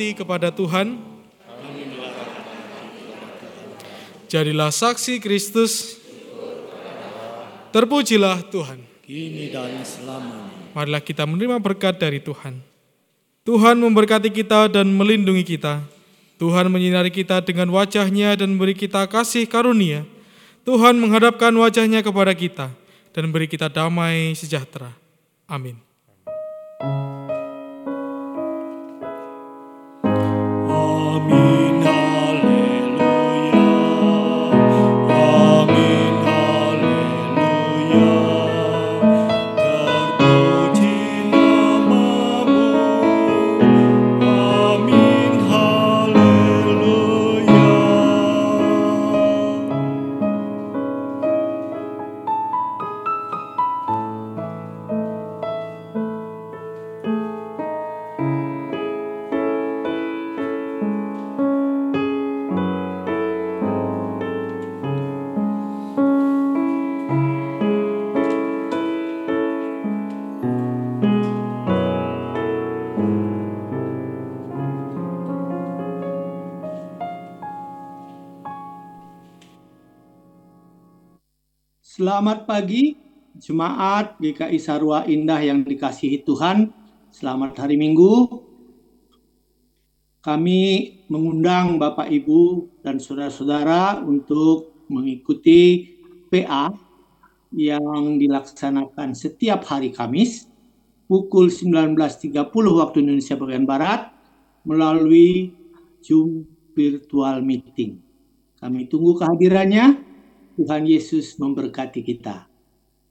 [0.08, 0.96] Hati kepada Tuhan.
[4.32, 6.00] Jadilah saksi Kristus.
[7.68, 8.80] Terpujilah Tuhan.
[9.04, 12.60] Kini dan selamanya Marilah kita menerima berkat dari Tuhan.
[13.44, 15.84] Tuhan memberkati kita dan melindungi kita.
[16.40, 20.08] Tuhan menyinari kita dengan wajahnya dan beri kita kasih karunia.
[20.64, 22.72] Tuhan menghadapkan wajahnya kepada kita
[23.12, 24.92] dan beri kita damai sejahtera.
[25.48, 25.76] Amin.
[25.76, 25.87] Amin
[81.98, 82.94] Selamat pagi,
[83.42, 86.70] jemaat GKI Sarwa Indah yang dikasihi Tuhan.
[87.10, 88.38] Selamat hari Minggu.
[90.22, 95.90] Kami mengundang Bapak Ibu dan saudara-saudara untuk mengikuti
[96.30, 96.70] PA
[97.50, 100.46] yang dilaksanakan setiap hari Kamis
[101.10, 102.30] pukul 19.30
[102.78, 104.06] waktu Indonesia bagian Barat
[104.62, 105.50] melalui
[105.98, 106.46] Zoom
[106.78, 107.98] virtual meeting.
[108.62, 110.07] Kami tunggu kehadirannya.
[110.58, 112.50] Tuhan Yesus memberkati kita.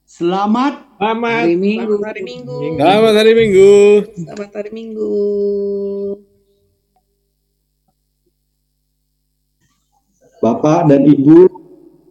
[0.04, 1.96] Selamat Selamat Hari Minggu.
[1.96, 2.56] Selamat hari Minggu.
[2.60, 3.72] Selamat hari Minggu.
[4.04, 5.14] Selamat hari Minggu.
[10.44, 11.40] Bapak dan Ibu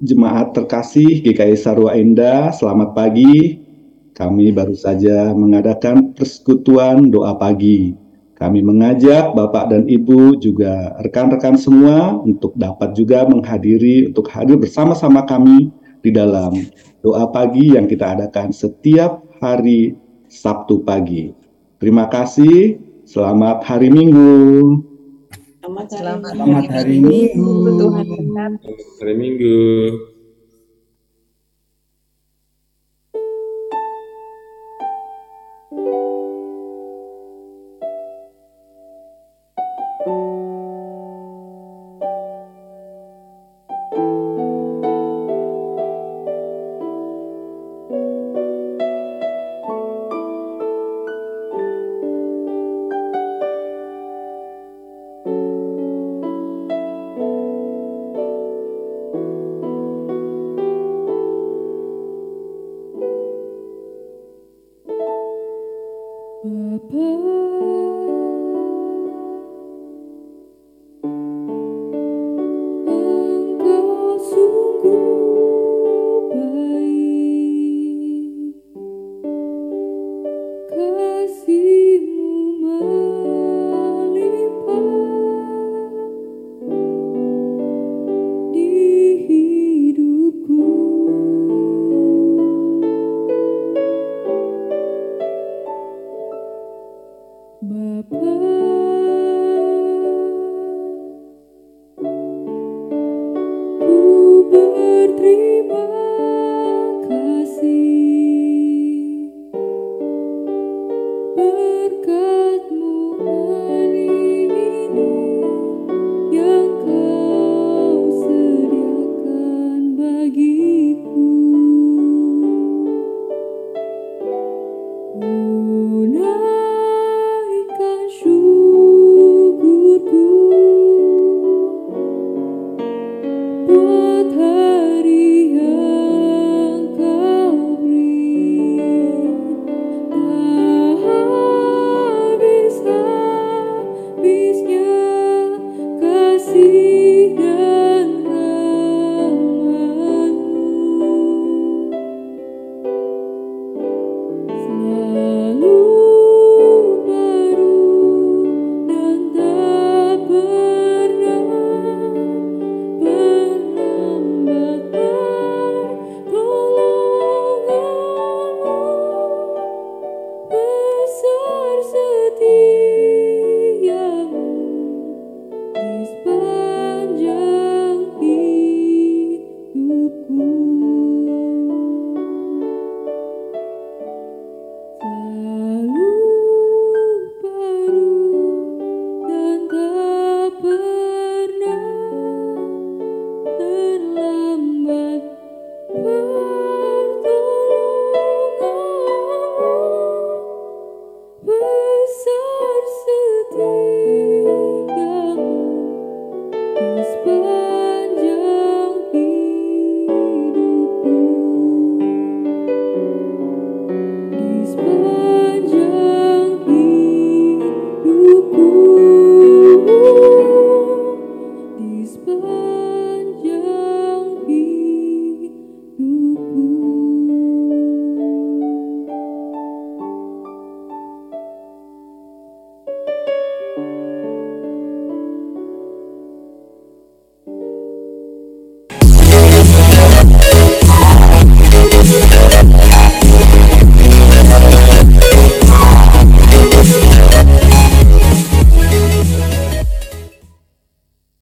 [0.00, 3.60] jemaat terkasih GKI Sarwa Indah, selamat pagi.
[4.16, 8.05] Kami baru saja mengadakan persekutuan doa pagi.
[8.36, 15.24] Kami mengajak Bapak dan Ibu juga rekan-rekan semua untuk dapat juga menghadiri untuk hadir bersama-sama
[15.24, 15.72] kami
[16.04, 16.52] di dalam
[17.00, 19.96] doa pagi yang kita adakan setiap hari
[20.28, 21.32] Sabtu pagi.
[21.80, 22.76] Terima kasih.
[23.08, 24.34] Selamat hari Minggu.
[25.64, 27.50] Selamat, Selamat hari Minggu.
[27.80, 28.72] Tuhan berkati.
[29.00, 29.56] Hari Minggu.